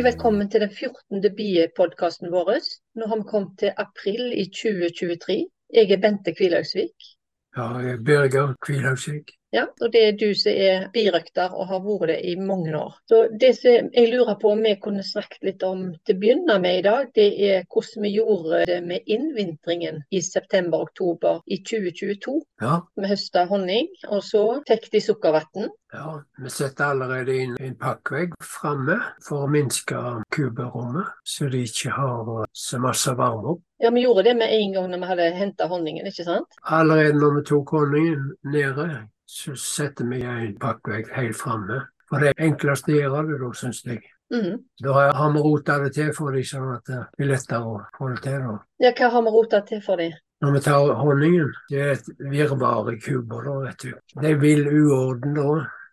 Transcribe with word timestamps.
Er 0.00 0.04
velkommen 0.04 0.48
til 0.48 0.62
den 0.62 0.70
14. 0.72 1.34
biepodkasten 1.36 2.30
vår. 2.32 2.54
Nå 2.96 3.06
har 3.08 3.18
vi 3.20 3.24
kommet 3.28 3.58
til 3.60 3.72
april 3.82 4.30
i 4.32 4.46
2023. 4.48 5.34
Jeg 5.76 5.92
er 5.92 6.00
Bente 6.00 6.32
Kvilhaugsvik. 6.38 7.08
Ja, 7.56 7.66
jeg 7.84 7.90
er 7.98 8.04
Birger 8.06 8.54
Kvilhaugvik. 8.64 9.34
Ja, 9.50 9.64
og 9.82 9.90
det 9.92 10.00
er 10.06 10.18
du 10.18 10.28
som 10.38 10.54
er 10.54 10.84
birøkter 10.94 11.54
og 11.56 11.66
har 11.72 11.80
vært 11.82 12.12
det 12.12 12.18
i 12.30 12.36
mange 12.38 12.70
år. 12.78 12.94
Så 13.10 13.24
det 13.40 13.50
som 13.58 13.88
jeg 13.90 14.10
lurer 14.12 14.36
på 14.38 14.52
om 14.54 14.62
vi 14.62 14.76
kunne 14.82 15.02
snakket 15.06 15.42
litt 15.48 15.64
om 15.66 15.88
til 16.06 16.16
å 16.16 16.20
begynne 16.22 16.58
med 16.62 16.78
i 16.78 16.84
dag, 16.86 17.10
det 17.18 17.26
er 17.48 17.66
hvordan 17.66 18.06
vi 18.06 18.14
gjorde 18.14 18.62
det 18.70 18.78
med 18.86 19.10
innvintringen 19.10 20.04
i 20.14 20.22
september-oktober 20.22 21.42
i 21.50 21.58
2022. 21.66 22.36
Ja. 22.62 22.78
Vi 22.94 23.10
høsta 23.10 23.44
honning, 23.50 23.90
og 24.08 24.22
så 24.26 24.44
fikk 24.70 24.90
de 24.94 25.02
sukkervann. 25.02 25.70
ja, 25.92 26.22
vi 26.38 26.50
setter 26.50 26.92
allerede 26.92 27.34
inn 27.34 27.56
en 27.58 27.74
pakkvegg 27.78 28.36
framme 28.44 29.00
for 29.26 29.46
å 29.46 29.50
minske 29.50 29.98
kuberommet, 30.30 31.10
så 31.26 31.50
de 31.50 31.64
ikke 31.66 31.90
har 31.96 32.46
så 32.52 32.78
masse 32.78 33.14
varme 33.18 33.56
opp. 33.56 33.64
Ja, 33.82 33.90
vi 33.90 34.04
gjorde 34.04 34.28
det 34.28 34.36
med 34.36 34.52
en 34.52 34.74
gang 34.76 34.90
når 34.92 35.00
vi 35.00 35.08
hadde 35.10 35.30
henta 35.38 35.66
honningen, 35.66 36.06
ikke 36.06 36.26
sant? 36.26 36.60
Allerede 36.62 37.18
når 37.18 37.40
vi 37.40 37.48
tok 37.48 37.72
honningen 37.74 38.28
nede, 38.52 38.86
så 39.30 39.54
setter 39.56 40.08
vi 40.10 40.22
en 40.26 40.56
pakkvegg 40.60 41.10
helt 41.14 41.36
framme. 41.38 41.84
For 42.10 42.18
det 42.22 42.32
er 42.32 42.48
enklest 42.48 42.88
å 42.90 42.96
gjøre 42.96 43.20
det 43.28 43.36
da, 43.42 43.50
syns 43.54 43.84
jeg. 43.86 44.00
Mm. 44.34 44.56
Da 44.82 44.94
har 45.14 45.30
vi 45.34 45.42
rota 45.42 45.76
det 45.82 45.92
til 45.94 46.10
for 46.14 46.34
dem, 46.34 46.42
sånn 46.46 46.72
at 46.74 46.86
det 46.90 46.98
blir 47.18 47.30
lettere 47.32 47.66
å 47.66 47.76
få 47.98 48.08
det 48.14 48.20
til. 48.24 48.40
da. 48.46 48.56
Ja, 48.82 48.92
hva 48.98 49.10
har 49.14 49.24
vi 49.26 49.32
rota 49.36 49.60
til 49.68 49.82
for 49.86 50.02
dem? 50.02 50.16
Når 50.40 50.54
vi 50.56 50.60
tar 50.64 50.90
honningen, 50.96 51.50
det 51.70 51.80
er 51.84 51.90
et 51.98 52.10
virvar 52.32 52.90
i 52.92 52.96
kuber, 52.98 53.44
da, 53.46 53.56
vet 53.68 53.82
du. 53.84 53.94
Det 54.22 54.30
er 54.30 54.38
vill 54.40 54.66
uorden 54.70 55.34
da, 55.36 55.48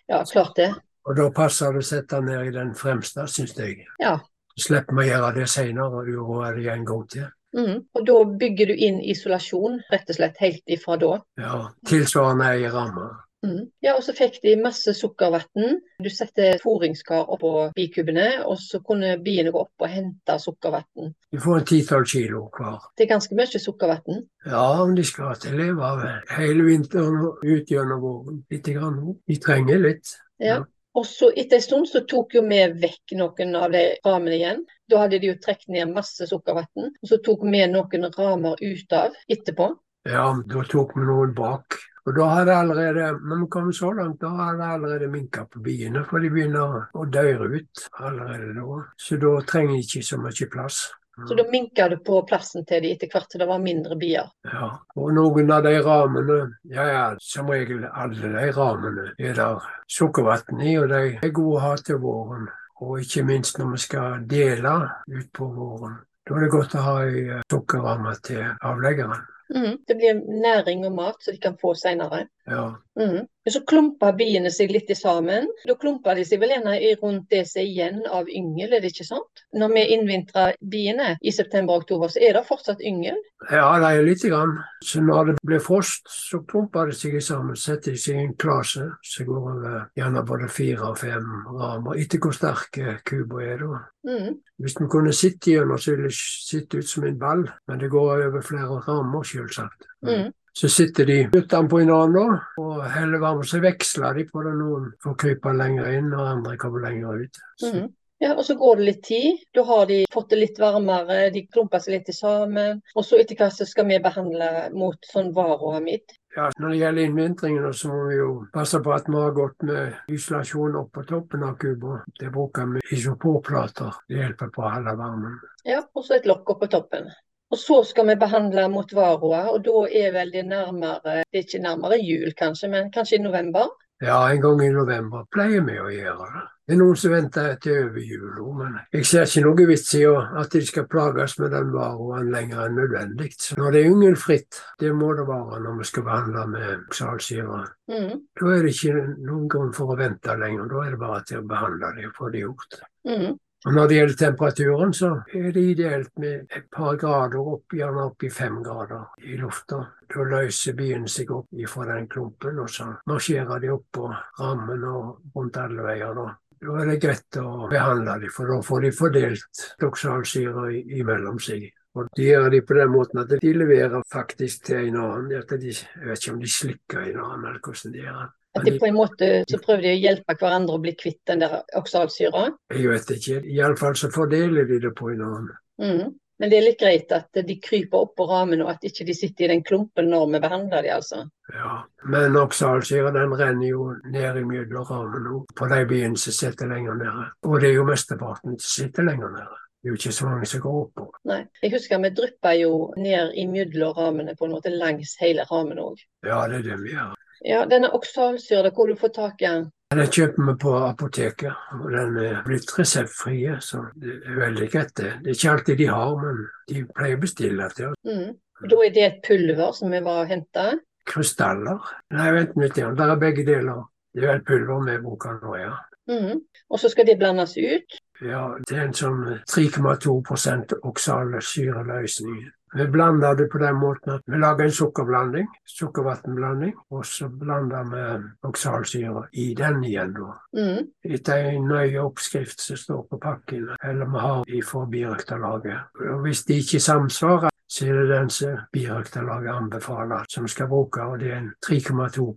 Ja, 0.10 0.24
klart 0.24 0.56
det. 0.56 0.70
og 1.06 1.18
da 1.18 1.30
passer 1.36 1.74
det 1.76 1.84
å 1.84 1.88
sette 1.90 2.16
den 2.22 2.30
ned 2.32 2.48
i 2.48 2.54
den 2.56 2.74
fremste, 2.76 3.28
syns 3.28 3.58
jeg. 3.58 3.86
Ja. 4.00 4.18
Så 4.56 4.70
slipper 4.70 4.96
vi 4.98 5.06
å 5.06 5.12
gjøre 5.12 5.34
det 5.36 5.50
seinere 5.52 6.02
og 6.02 6.08
uroe 6.10 6.54
det 6.56 6.66
en 6.74 6.86
gang 6.86 7.04
til. 7.12 7.28
Mm. 7.58 7.84
Og 7.96 8.06
da 8.08 8.18
bygger 8.40 8.68
du 8.72 8.74
inn 8.88 8.98
isolasjon, 9.02 9.80
rett 9.92 10.10
og 10.10 10.16
slett 10.18 10.38
helt 10.40 10.64
ifra 10.68 10.98
da. 11.02 11.14
Ja, 11.42 11.60
Tilsvarende 11.88 12.50
ei 12.56 12.68
ramme. 12.72 13.10
Mhm. 13.46 13.68
Ja, 13.86 13.94
og 13.96 14.02
så 14.04 14.16
fikk 14.18 14.40
de 14.42 14.56
masse 14.60 14.94
sukkervann. 14.98 15.82
Du 16.02 16.10
setter 16.10 16.58
fôringskar 16.62 17.28
oppå 17.30 17.52
bikubene, 17.78 18.44
og 18.46 18.58
så 18.58 18.80
kunne 18.84 19.18
biene 19.24 19.52
gå 19.54 19.62
opp 19.62 19.86
og 19.86 19.92
hente 19.94 20.38
sukkervann. 20.42 21.14
Du 21.32 21.40
får 21.44 21.60
en 21.60 21.68
titall 21.70 22.06
kilo 22.06 22.48
hver. 22.58 22.80
Det 22.98 23.06
er 23.06 23.14
ganske 23.14 23.38
mye 23.38 23.62
sukkervann. 23.62 24.24
Ja, 24.46 24.82
om 24.82 24.96
de 24.96 25.06
skal 25.06 25.36
til 25.42 25.58
leve 25.60 25.86
av 25.86 26.02
hele 26.38 26.66
vinteren 26.66 27.20
og 27.28 27.44
ut 27.46 27.70
gjennom 27.70 28.02
våren. 28.02 28.42
Litt 28.52 28.72
grann. 28.74 28.98
De 29.28 29.38
trenger 29.44 29.86
litt. 29.86 30.18
Ja. 30.42 30.64
Og 30.98 31.06
så 31.06 31.30
etter 31.38 31.60
en 31.60 31.62
stund 31.62 31.90
så 31.92 32.02
tok 32.10 32.34
jo 32.34 32.42
vi 32.48 32.64
vekk 32.82 33.14
noen 33.20 33.56
av 33.60 33.70
de 33.72 33.84
ramene 34.06 34.38
igjen. 34.40 34.64
Da 34.90 35.04
hadde 35.04 35.20
de 35.22 35.30
jo 35.30 35.36
trukket 35.44 35.70
ned 35.70 35.94
masse 35.94 36.26
sukkervann. 36.26 36.90
Og 36.90 37.12
så 37.12 37.20
tok 37.22 37.46
vi 37.46 37.62
noen 37.70 38.10
ramer 38.18 38.58
ut 38.58 38.98
av 38.98 39.14
etterpå. 39.30 39.76
Ja, 40.08 40.32
da 40.48 40.64
tok 40.72 40.96
vi 40.96 41.06
noen 41.06 41.36
bak. 41.38 41.78
Og 42.08 42.16
da 42.16 42.28
hadde 42.32 42.54
allerede, 42.56 43.08
når 43.20 43.42
vi 43.42 43.48
kom 43.52 43.74
så 43.76 43.90
langt, 43.92 44.22
da 44.22 44.30
jeg 44.48 44.62
allerede 44.64 45.10
minka 45.12 45.44
på 45.52 45.60
biene, 45.60 46.06
for 46.08 46.24
de 46.24 46.30
begynner 46.32 46.86
å 46.96 47.04
døyre 47.12 47.50
ut 47.52 47.84
allerede 48.00 48.54
da. 48.56 48.78
Så 48.96 49.20
da 49.20 49.34
trenger 49.50 49.76
de 49.76 49.84
ikke 49.84 50.06
så 50.08 50.20
mye 50.22 50.48
plass. 50.54 50.86
Så 51.28 51.36
da 51.36 51.44
minka 51.52 51.90
du 51.90 51.98
på 52.06 52.22
plassen 52.30 52.66
til 52.70 52.84
de 52.86 52.94
etter 52.94 53.10
hvert 53.12 53.28
til 53.32 53.42
det 53.42 53.50
var 53.50 53.60
mindre 53.60 53.98
bier. 54.00 54.30
Ja, 54.46 54.70
og 54.96 55.14
noen 55.18 55.52
av 55.52 55.66
de 55.66 55.74
ramene, 55.82 56.40
ja 56.72 56.86
ja, 56.88 57.06
som 57.20 57.50
regel 57.52 57.88
alle 57.90 58.34
de 58.38 58.52
ramene, 58.56 59.08
er 59.18 59.34
der 59.36 59.66
sukkervann 59.90 60.62
i, 60.62 60.78
og 60.78 60.92
de 60.94 61.02
er 61.18 61.34
gode 61.34 61.58
å 61.58 61.64
ha 61.66 61.76
til 61.82 62.00
våren. 62.04 62.48
Og 62.86 63.00
ikke 63.02 63.26
minst 63.26 63.58
når 63.58 63.74
vi 63.74 63.82
skal 63.82 64.28
dele 64.30 64.78
utpå 65.10 65.48
våren. 65.56 65.98
Da 66.28 66.36
er 66.38 66.46
det 66.46 66.54
godt 66.54 66.76
å 66.78 66.86
ha 66.86 67.00
ei 67.08 67.42
sukkerramme 67.50 68.14
til 68.24 68.46
avleggeren. 68.46 69.26
Mhm. 69.50 69.78
Det 69.88 69.96
blir 69.96 70.14
næring 70.42 70.86
og 70.86 70.92
mat 70.92 71.16
som 71.20 71.34
de 71.34 71.40
kan 71.42 71.58
få 71.62 71.74
senere. 71.76 72.28
Ja. 72.48 72.72
Men 72.98 73.54
så 73.54 73.62
klumper 73.70 74.16
biene 74.18 74.50
seg 74.52 74.72
litt 74.74 74.90
sammen. 74.98 75.48
Da 75.68 75.76
klumper 75.80 76.18
de 76.18 76.26
seg 76.28 76.42
vel 76.42 76.56
gjerne 76.56 76.74
rundt 77.02 77.30
det 77.32 77.44
som 77.48 77.62
er 77.62 77.68
igjen 77.70 78.00
av 78.10 78.28
yngel, 78.28 78.74
er 78.74 78.82
det 78.84 78.92
ikke 78.92 79.06
sant? 79.08 79.44
Når 79.56 79.74
vi 79.76 79.84
innvintrer 79.96 80.58
biene 80.60 81.14
i 81.22 81.32
september-oktober, 81.32 82.12
så 82.12 82.24
er 82.26 82.36
det 82.36 82.46
fortsatt 82.48 82.82
yngel. 82.82 83.20
Ja, 83.52 83.70
det 83.80 83.92
er 83.94 84.08
lite 84.08 84.32
grann. 84.34 84.58
Så 84.84 85.04
når 85.06 85.32
det 85.32 85.36
blir 85.46 85.64
frost, 85.64 86.10
så 86.10 86.42
klumper 86.50 86.90
de 86.90 86.98
seg 86.98 87.20
sammen. 87.24 87.56
Setter 87.56 87.94
de 87.94 88.02
seg 88.02 88.18
i 88.18 88.26
en 88.26 88.36
klase 88.40 88.90
så 89.06 89.26
går 89.28 89.38
over 89.38 89.78
gjerne 89.98 90.26
både 90.28 90.50
fire 90.52 90.90
og 90.92 90.98
fem 91.00 91.30
ramer, 91.54 92.02
etter 92.02 92.22
hvor 92.24 92.36
sterke 92.36 92.98
kuba 93.08 93.44
er. 93.46 93.64
da. 93.64 93.84
Mm. 94.08 94.36
Hvis 94.58 94.78
vi 94.80 94.90
kunne 94.90 95.14
sitte 95.14 95.52
gjennom, 95.52 95.78
så 95.78 95.94
ville 95.94 96.10
det 96.10 96.18
sitte 96.18 96.82
ut 96.82 96.90
som 96.90 97.06
en 97.06 97.20
ball, 97.20 97.46
men 97.68 97.80
det 97.80 97.92
går 97.92 98.26
over 98.28 98.42
flere 98.42 98.82
rammer, 98.88 99.24
selvsagt. 99.24 99.88
Mhm. 100.02 100.34
Så 100.58 100.70
sitter 100.74 101.06
de 101.06 101.18
utenpå 101.36 101.84
da, 101.86 102.26
og 102.58 102.78
heller 102.90 103.22
varme, 103.22 103.46
så 103.46 103.60
veksler 103.62 104.18
de 104.18 104.24
på 104.26 104.42
det. 104.42 104.56
Noen 104.58 104.90
får 105.04 105.18
krype 105.22 105.54
lenger 105.54 105.92
inn, 106.00 106.10
og 106.18 106.32
andre 106.32 106.58
kommer 106.58 106.82
lenger 106.88 107.26
ut. 107.28 107.42
Mhm. 107.62 107.94
Ja, 108.20 108.32
og 108.34 108.46
så 108.46 108.56
går 108.58 108.76
det 108.80 108.86
litt 108.86 109.04
tid. 109.04 109.44
Da 109.54 109.62
har 109.64 109.86
de 109.86 110.06
fått 110.10 110.32
det 110.32 110.40
litt 110.40 110.58
varmere, 110.58 111.30
de 111.34 111.44
klumper 111.54 111.78
seg 111.78 111.94
litt 112.00 112.10
sammen. 112.16 112.82
Og 112.96 113.06
så 113.06 113.20
etter 113.22 113.38
hvert 113.38 113.54
så 113.54 113.68
skal 113.70 113.86
vi 113.86 114.00
behandle 114.02 114.72
mot 114.74 114.98
sånn 115.14 115.30
varoamid. 115.36 116.02
ja, 116.38 116.52
når 116.58 116.70
det 116.70 116.78
gjelder 116.78 117.02
innvintringen, 117.02 117.74
så 117.74 117.88
må 117.90 118.08
vi 118.10 118.16
jo 118.18 118.32
passe 118.54 118.80
på 118.86 118.92
at 118.94 119.08
vi 119.08 119.16
har 119.16 119.32
gått 119.38 119.64
med 119.66 119.94
isolasjon 120.14 120.76
opp 120.76 120.92
på 120.94 121.06
toppen 121.10 121.44
av 121.44 121.56
kuba. 121.58 122.04
Det 122.20 122.30
bruker 122.32 122.66
vi 122.74 122.82
isoporplater. 122.98 123.94
Det 124.10 124.20
hjelper 124.22 124.52
på 124.54 124.62
å 124.62 124.74
holde 124.74 124.98
varmen. 124.98 125.40
Ja, 125.66 125.82
og 125.94 126.06
så 126.06 126.18
et 126.18 126.30
lokk 126.30 126.50
opp 126.50 126.62
på 126.62 126.70
toppen. 126.70 127.10
Og 127.52 127.60
så 127.62 127.82
skal 127.88 128.10
vi 128.10 128.18
behandle 128.20 128.68
mot 128.70 128.90
varroa, 128.94 129.46
og 129.54 129.62
da 129.64 129.86
er 129.88 130.12
vel 130.16 130.34
det 130.34 130.46
nærmere 130.50 131.22
Det 131.24 131.40
er 131.40 131.46
ikke 131.46 131.64
nærmere 131.64 132.00
jul 132.04 132.34
kanskje, 132.38 132.70
men 132.70 132.92
kanskje 132.92 133.20
i 133.20 133.24
november? 133.24 133.72
Ja, 134.02 134.32
en 134.32 134.42
gang 134.42 134.62
i 134.62 134.70
november 134.70 135.24
pleier 135.34 135.64
vi 135.66 135.80
å 135.82 135.88
gjøre 135.90 136.28
det. 136.34 136.44
Det 136.68 136.76
er 136.76 136.80
noen 136.82 136.98
som 137.00 137.14
venter 137.16 137.54
til 137.64 137.78
over 137.86 138.04
jul 138.04 138.50
men 138.60 138.76
jeg 138.94 139.08
ser 139.08 139.24
ikke 139.26 139.42
noe 139.46 139.68
vits 139.70 139.94
i 139.96 140.04
at 140.06 140.52
de 140.54 140.62
skal 140.68 140.86
plages 140.92 141.38
med 141.40 141.54
den 141.56 141.72
varoen 141.74 142.30
lenger 142.34 142.66
enn 142.66 142.78
nødvendig. 142.78 143.32
Så 143.40 143.56
når 143.58 143.74
det 143.74 143.82
er 143.82 143.90
yngelfritt, 143.94 144.60
det 144.84 144.92
må 144.94 145.14
det 145.18 145.26
være 145.30 145.62
når 145.64 145.80
vi 145.80 145.88
skal 145.90 146.06
behandle 146.10 146.46
med 146.52 146.70
oxalsyre. 146.76 147.64
Mm. 147.90 148.14
Da 148.38 148.54
er 148.54 148.68
det 148.68 148.76
ikke 148.76 149.08
noen 149.16 149.50
grunn 149.50 149.74
for 149.74 149.96
å 149.96 149.98
vente 149.98 150.36
lenger, 150.44 150.70
da 150.76 150.84
er 150.84 150.94
det 150.94 151.02
bare 151.08 151.24
til 151.32 151.42
å 151.42 151.48
behandle 151.56 151.94
det 151.98 152.10
og 152.12 152.18
få 152.20 152.32
det 152.36 152.44
gjort. 152.44 152.82
Mhm. 153.08 153.38
Når 153.66 153.88
det 153.88 153.96
gjelder 153.96 154.16
temperaturen, 154.16 154.92
så 154.94 155.08
er 155.34 155.52
det 155.52 155.62
ideelt 155.72 156.12
med 156.22 156.46
et 156.56 156.68
par 156.72 156.98
grader 157.02 157.42
opp, 157.42 157.74
gjerne 157.74 158.04
opp 158.06 158.24
i 158.24 158.30
fem 158.30 158.60
grader 158.64 159.24
i 159.26 159.38
lufta. 159.40 159.80
Da 160.08 160.26
løser 160.30 160.76
byen 160.78 161.08
seg 161.10 161.32
opp 161.34 161.50
ifra 161.58 161.88
den 161.90 162.06
klumpen, 162.08 162.60
og 162.62 162.70
så 162.70 162.92
marsjerer 163.10 163.64
de 163.64 163.72
opp 163.74 163.88
på 163.98 164.12
rammen 164.40 164.86
og 164.86 165.34
rundt 165.36 165.58
alle 165.58 165.88
veier. 165.90 166.14
Da. 166.14 166.28
da 166.68 166.78
er 166.84 166.92
det 166.92 167.00
greit 167.02 167.42
å 167.42 167.68
behandle 167.72 168.20
dem, 168.22 168.34
for 168.38 168.54
da 168.54 168.62
får 168.70 168.86
de 168.86 168.94
fordelt 169.00 169.66
doksalsyre 169.82 170.70
imellom 171.02 171.42
seg. 171.42 171.68
Og 171.98 172.12
de 172.14 172.28
gjør 172.30 172.52
de 172.54 172.62
på 172.62 172.78
den 172.78 172.92
måten 172.94 173.24
at 173.24 173.32
de 173.42 173.54
leverer 173.58 174.04
faktisk 174.14 174.68
til 174.70 174.92
en 174.92 175.00
annen. 175.02 175.32
Jeg 175.34 175.48
vet 175.50 176.20
ikke 176.22 176.36
om 176.36 176.44
de 176.44 176.52
slikker 176.54 177.08
en 177.08 177.24
annen, 177.24 177.48
eller 177.50 177.64
hvordan 177.64 177.96
de 177.96 178.06
gjør 178.06 178.20
det. 178.22 178.34
At 178.58 178.68
de 178.68 178.76
på 178.82 178.90
en 178.90 178.98
måte 178.98 179.32
så 179.50 179.60
prøver 179.64 179.88
de 179.88 179.96
å 179.96 180.04
hjelpe 180.04 180.38
hverandre 180.40 180.78
å 180.78 180.84
bli 180.84 180.94
kvitt 181.00 181.22
den 181.30 181.44
der 181.44 181.60
oksalsyra. 181.78 182.48
Jeg 182.74 182.92
vet 182.92 183.12
ikke. 183.18 183.42
Iallfall 183.58 183.98
så 184.00 184.12
fordeler 184.14 184.70
de 184.70 184.80
det 184.88 184.94
på 184.98 185.12
en 185.14 185.26
annen. 185.28 185.52
Mm. 185.82 186.16
Men 186.38 186.52
det 186.52 186.58
er 186.58 186.66
litt 186.68 186.82
greit 186.82 187.14
at 187.16 187.40
de 187.48 187.56
kryper 187.62 188.04
opp 188.04 188.14
på 188.20 188.28
ramen, 188.30 188.62
og 188.62 188.70
at 188.76 188.84
ikke 188.86 189.08
de 189.08 189.16
sitter 189.18 189.48
i 189.48 189.52
den 189.56 189.64
klumpen 189.66 190.12
når 190.12 190.28
vi 190.36 190.42
behandler 190.44 190.86
de, 190.86 190.92
altså. 190.94 191.24
Ja, 191.54 191.80
men 192.14 192.38
oksalsyra 192.38 193.10
den 193.16 193.34
renner 193.40 193.72
jo 193.72 193.88
ned 194.06 194.38
imellom 194.44 194.86
rammene 194.86 195.34
òg, 195.40 195.48
på 195.58 195.70
de 195.72 195.80
biene 195.90 196.22
som 196.22 196.36
sitter 196.38 196.70
lenger 196.70 197.00
nede. 197.00 197.26
Og 197.48 197.58
det 197.62 197.72
er 197.72 197.80
jo 197.80 197.88
mesteparten 197.90 198.60
som 198.60 198.70
sitter 198.84 199.10
lenger 199.10 199.34
nede. 199.34 199.64
Det 199.78 199.90
er 199.90 199.94
jo 199.94 199.98
ikke 200.02 200.18
så 200.18 200.28
mange 200.28 200.50
som 200.50 200.62
går 200.62 200.78
oppå. 200.84 201.04
Nei. 201.30 201.42
Jeg 201.64 201.74
husker 201.74 202.02
vi 202.04 202.14
drypper 202.18 202.58
jo 202.60 202.72
ned 202.98 203.34
imellom 203.38 203.94
ramene 203.98 204.38
på 204.38 204.46
en 204.46 204.56
måte 204.58 204.74
langs 204.74 205.16
hele 205.22 205.46
ramen 205.50 205.82
òg. 205.82 206.02
Ja, 206.26 206.44
det 206.50 206.62
er 206.62 206.70
det 206.70 206.80
vi 206.84 206.94
gjør. 206.94 207.14
Ja, 207.46 207.66
denne 207.70 207.92
oksalsyra, 207.94 208.72
hvor 208.74 208.88
du 208.90 208.96
får 208.96 209.14
tak 209.16 209.42
i 209.42 209.50
den? 209.50 209.68
Den 209.94 210.10
kjøper 210.12 210.50
vi 210.50 210.54
på 210.60 210.72
apoteket, 210.84 211.68
og 211.78 211.92
den 211.94 212.18
er 212.20 212.42
blitt 212.44 212.72
reseptfrie, 212.76 213.56
så 213.64 213.86
det 213.96 214.18
er 214.26 214.40
veldig 214.42 214.68
greit 214.74 214.92
det. 215.00 215.14
Det 215.24 215.32
er 215.32 215.38
ikke 215.38 215.52
alltid 215.54 215.80
de 215.80 215.88
har, 215.88 216.18
men 216.24 216.42
de 216.68 216.82
pleier 216.98 217.16
å 217.16 217.22
bestille 217.22 217.70
til 217.78 217.94
oss. 217.94 218.02
Mm. 218.04 218.34
Da 218.68 218.80
er 218.84 218.96
det 218.96 219.06
et 219.06 219.22
pulver 219.24 219.72
som 219.78 219.94
vi 219.94 220.02
var 220.04 220.26
og 220.26 220.34
henta. 220.34 220.66
Krystaller? 221.08 221.94
Nei, 222.18 222.32
vent 222.36 222.58
litt, 222.60 222.82
igjen. 222.82 222.98
der 223.00 223.14
er 223.14 223.22
begge 223.22 223.46
deler. 223.48 223.86
Det 224.12 224.26
er 224.26 224.34
vel 224.34 224.44
pulver 224.50 224.84
vi 224.90 224.98
bruker 225.06 225.40
nå, 225.40 225.56
ja. 225.62 225.72
Mm. 226.12 226.42
Og 226.70 226.80
så 226.80 226.90
skal 226.92 227.08
det 227.08 227.20
blandes 227.20 227.56
ut. 227.56 227.98
Ja, 228.26 228.44
det 228.68 228.76
er 228.76 228.88
en 228.88 228.96
sånn 228.98 229.24
3,2% 229.48 230.74
oksalsyreløsning. 230.82 232.48
Vi 232.76 232.88
blander 232.92 233.36
det 233.36 233.48
på 233.52 233.58
den 233.58 233.76
måten 233.80 234.12
at 234.18 234.22
vi 234.26 234.38
lager 234.38 234.66
en 234.66 234.72
sukkerblanding, 234.76 235.48
sukkervannblanding, 235.66 236.74
og 236.92 237.06
så 237.06 237.30
blander 237.30 237.84
vi 237.92 238.06
oksalsyre 238.48 239.28
i 239.34 239.54
den 239.58 239.84
igjen, 239.88 240.14
da. 240.18 240.34
Mm. 240.58 240.90
Etter 241.04 241.52
en 241.54 241.70
nøye 241.72 242.02
oppskrift 242.04 242.62
som 242.62 242.80
står 242.80 243.06
på 243.12 243.22
pakken, 243.24 243.70
eller 243.84 244.12
vi 244.12 244.24
har 244.26 244.66
fra 244.68 244.86
birøkterlaget. 244.92 246.02
Og 246.12 246.26
hvis 246.26 246.44
de 246.44 246.60
ikke 246.64 246.84
samsvarer, 246.84 247.54
så 247.70 247.88
er 247.88 248.02
det 248.02 248.10
den 248.10 248.30
som 248.30 248.60
birøkterlaget 248.74 249.56
anbefaler, 249.56 250.28
som 250.30 250.48
skal 250.48 250.68
bruke, 250.68 251.04
og 251.04 251.20
det 251.20 251.32
er 251.32 251.38
en 251.38 251.54
3,2 251.66 252.28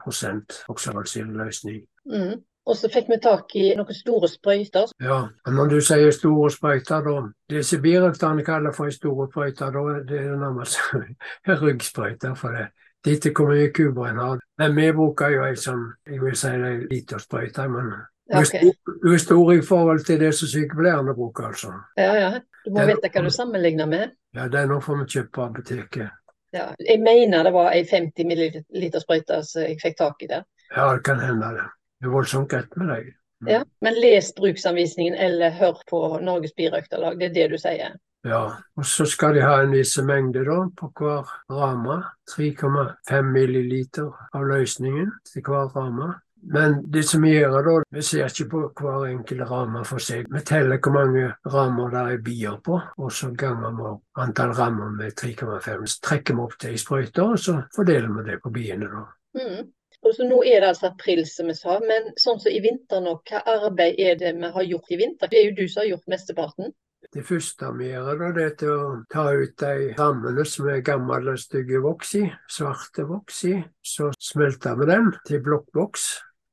oksalsyreløsning. 0.69 1.83
Mm. 2.06 2.41
Og 2.67 2.77
så 2.77 2.91
fikk 2.93 3.09
vi 3.09 3.17
tak 3.23 3.55
i 3.57 3.71
noen 3.75 3.95
store 3.97 4.29
sprøyter. 4.29 4.91
Ja, 5.01 5.21
når 5.49 5.71
du 5.73 5.81
sier 5.81 6.11
store 6.12 6.51
sprøyter, 6.53 7.01
da 7.07 7.23
Det 7.49 7.65
sibirøkterne 7.67 8.45
kaller 8.45 8.73
for 8.73 8.91
store 8.91 9.27
sprøyter, 9.31 9.71
da 9.73 9.81
det 10.09 10.19
er 10.21 10.29
det 10.31 10.39
nærmest 10.39 10.79
ryggsprøyter 11.62 12.35
for 12.35 12.49
det. 12.55 12.69
Dette 13.05 13.33
hvor 13.33 13.49
mye 13.49 13.73
kuber 13.73 14.11
en 14.11 14.19
har. 14.21 14.39
Men 14.59 14.77
vi 14.77 14.93
bruker 14.93 15.29
jo 15.33 15.45
ei 15.49 15.57
som 15.57 15.87
jeg 16.07 16.21
vil 16.21 16.37
si 16.37 16.49
ei 16.53 16.77
litersprøyte, 16.91 17.69
men 17.69 17.89
hun 17.89 18.43
okay. 18.43 18.69
Ok. 18.69 18.77
hun 19.03 19.15
er 19.15 19.19
stor 19.25 19.53
i 19.53 19.62
forhold 19.62 20.05
til 20.05 20.21
det 20.21 20.35
som 20.35 20.49
sykepleierne 20.53 21.15
bruker, 21.17 21.49
altså. 21.49 21.73
Ja, 21.97 22.12
ja. 22.15 22.31
Du 22.65 22.71
må 22.71 22.81
Ja. 22.81 22.87
vite 22.87 23.09
hva 23.09 23.25
du 23.25 23.31
sammenligner 23.31 23.87
med. 23.87 24.11
Ja, 24.37 24.49
den 24.49 24.81
får 24.83 24.97
vi 25.01 25.05
kjøpt 25.17 25.33
på 25.33 25.43
apoteket. 25.43 26.11
Ja. 26.53 26.75
Jeg 26.89 27.01
mener 27.01 27.43
det 27.43 27.53
var 27.53 27.73
ei 27.73 27.85
50 27.85 28.25
ml 28.27 29.01
sprøyte 29.01 29.43
som 29.43 29.62
jeg 29.62 29.79
fikk 29.83 29.97
tak 29.97 30.23
i 30.23 30.27
der. 30.27 30.45
Ja, 30.77 30.93
det 30.95 31.05
kan 31.05 31.21
hende 31.21 31.55
det. 31.57 31.69
Det 32.00 32.08
er 32.08 32.14
voldsomt 32.14 32.50
greit 32.50 32.76
med 32.81 32.88
deg. 32.94 33.11
Ja. 33.49 33.64
Men 33.81 33.97
les 34.00 34.32
bruksanvisningen 34.37 35.14
eller 35.14 35.52
hør 35.56 35.81
på 35.88 36.00
Norges 36.25 36.52
birøkterlag, 36.56 37.19
det 37.20 37.31
er 37.31 37.37
det 37.37 37.50
du 37.55 37.58
sier. 37.61 37.99
Ja, 38.25 38.41
og 38.76 38.85
så 38.85 39.06
skal 39.08 39.35
de 39.37 39.44
ha 39.44 39.62
en 39.62 39.73
viss 39.73 39.94
mengde 40.05 40.43
da, 40.44 40.58
på 40.76 40.91
hver 40.99 41.29
ramme. 41.52 42.02
3,5 42.29 43.31
milliliter 43.32 44.11
av 44.37 44.44
løsningen 44.44 45.08
til 45.29 45.47
hver 45.47 45.73
ramme. 45.76 46.12
Men 46.43 46.79
det 46.93 47.02
som 47.05 47.25
vi 47.25 47.32
gjør 47.35 47.64
da, 47.64 47.73
vi 47.93 48.02
ser 48.05 48.29
ikke 48.29 48.49
på 48.52 48.61
hver 48.81 49.08
enkelt 49.11 49.44
ramme 49.50 49.82
for 49.88 50.05
seg. 50.05 50.29
Vi 50.32 50.44
teller 50.44 50.81
hvor 50.81 50.97
mange 50.97 51.26
rammer 51.52 51.93
det 51.93 52.05
er 52.14 52.23
bier 52.25 52.61
på, 52.64 52.79
og 52.97 53.12
så 53.12 53.32
ganger 53.37 53.76
vi 53.76 53.88
opp 53.93 54.25
antall 54.25 54.55
rammer 54.56 54.93
med 54.97 55.17
3,5. 55.20 55.85
Så 55.87 56.00
trekker 56.08 56.37
vi 56.37 56.44
opp 56.44 56.56
til 56.61 56.76
i 56.76 56.81
sprøyter, 56.81 57.35
og 57.37 57.41
så 57.41 57.58
fordeler 57.76 58.08
vi 58.17 58.26
det 58.31 58.41
på 58.44 58.52
biene 58.52 58.88
da. 58.88 59.05
Mm. 59.37 59.69
Og 60.00 60.14
så 60.17 60.25
Nå 60.25 60.43
er 60.49 60.62
det 60.62 60.70
altså 60.70 60.88
april, 60.88 61.26
som 61.29 61.50
vi 61.50 61.56
sa, 61.58 61.76
men 61.85 62.12
sånn 62.20 62.38
som 62.41 62.52
i 62.52 62.62
vinter 62.64 63.02
nå, 63.05 63.19
hva 63.29 63.43
arbeid 63.52 63.99
er 64.00 64.17
det 64.20 64.32
vi 64.38 64.52
har 64.55 64.69
gjort 64.69 64.94
i 64.94 65.00
vinter? 65.00 65.29
Det 65.29 65.41
er 65.41 65.50
jo 65.50 65.58
du 65.58 65.67
som 65.69 65.82
har 65.82 65.91
gjort 65.91 66.14
mesteparten. 66.14 66.73
Det 67.11 67.25
første 67.26 67.69
vi 67.79 67.91
gjør, 67.91 68.11
da, 68.20 68.31
det 68.37 68.47
er 68.62 68.73
å 68.73 68.81
ta 69.11 69.26
ut 69.32 69.55
de 69.61 69.91
rammene 69.99 70.44
som 70.47 70.69
er 70.70 70.82
gammel, 70.87 71.31
stygge 71.41 71.81
voks 71.85 72.14
i, 72.20 72.25
svarte 72.49 73.05
voks 73.08 73.44
i. 73.50 73.55
Så 73.82 74.11
smelter 74.20 74.76
vi 74.79 74.88
den 74.88 75.12
til 75.26 75.41
blokkvoks. 75.44 76.08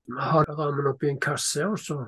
Vi 0.07 0.29
har 0.31 0.47
rammen 0.57 0.87
oppi 0.89 1.11
en 1.11 1.19
kasse, 1.21 1.67
og 1.67 1.79
så 1.83 1.99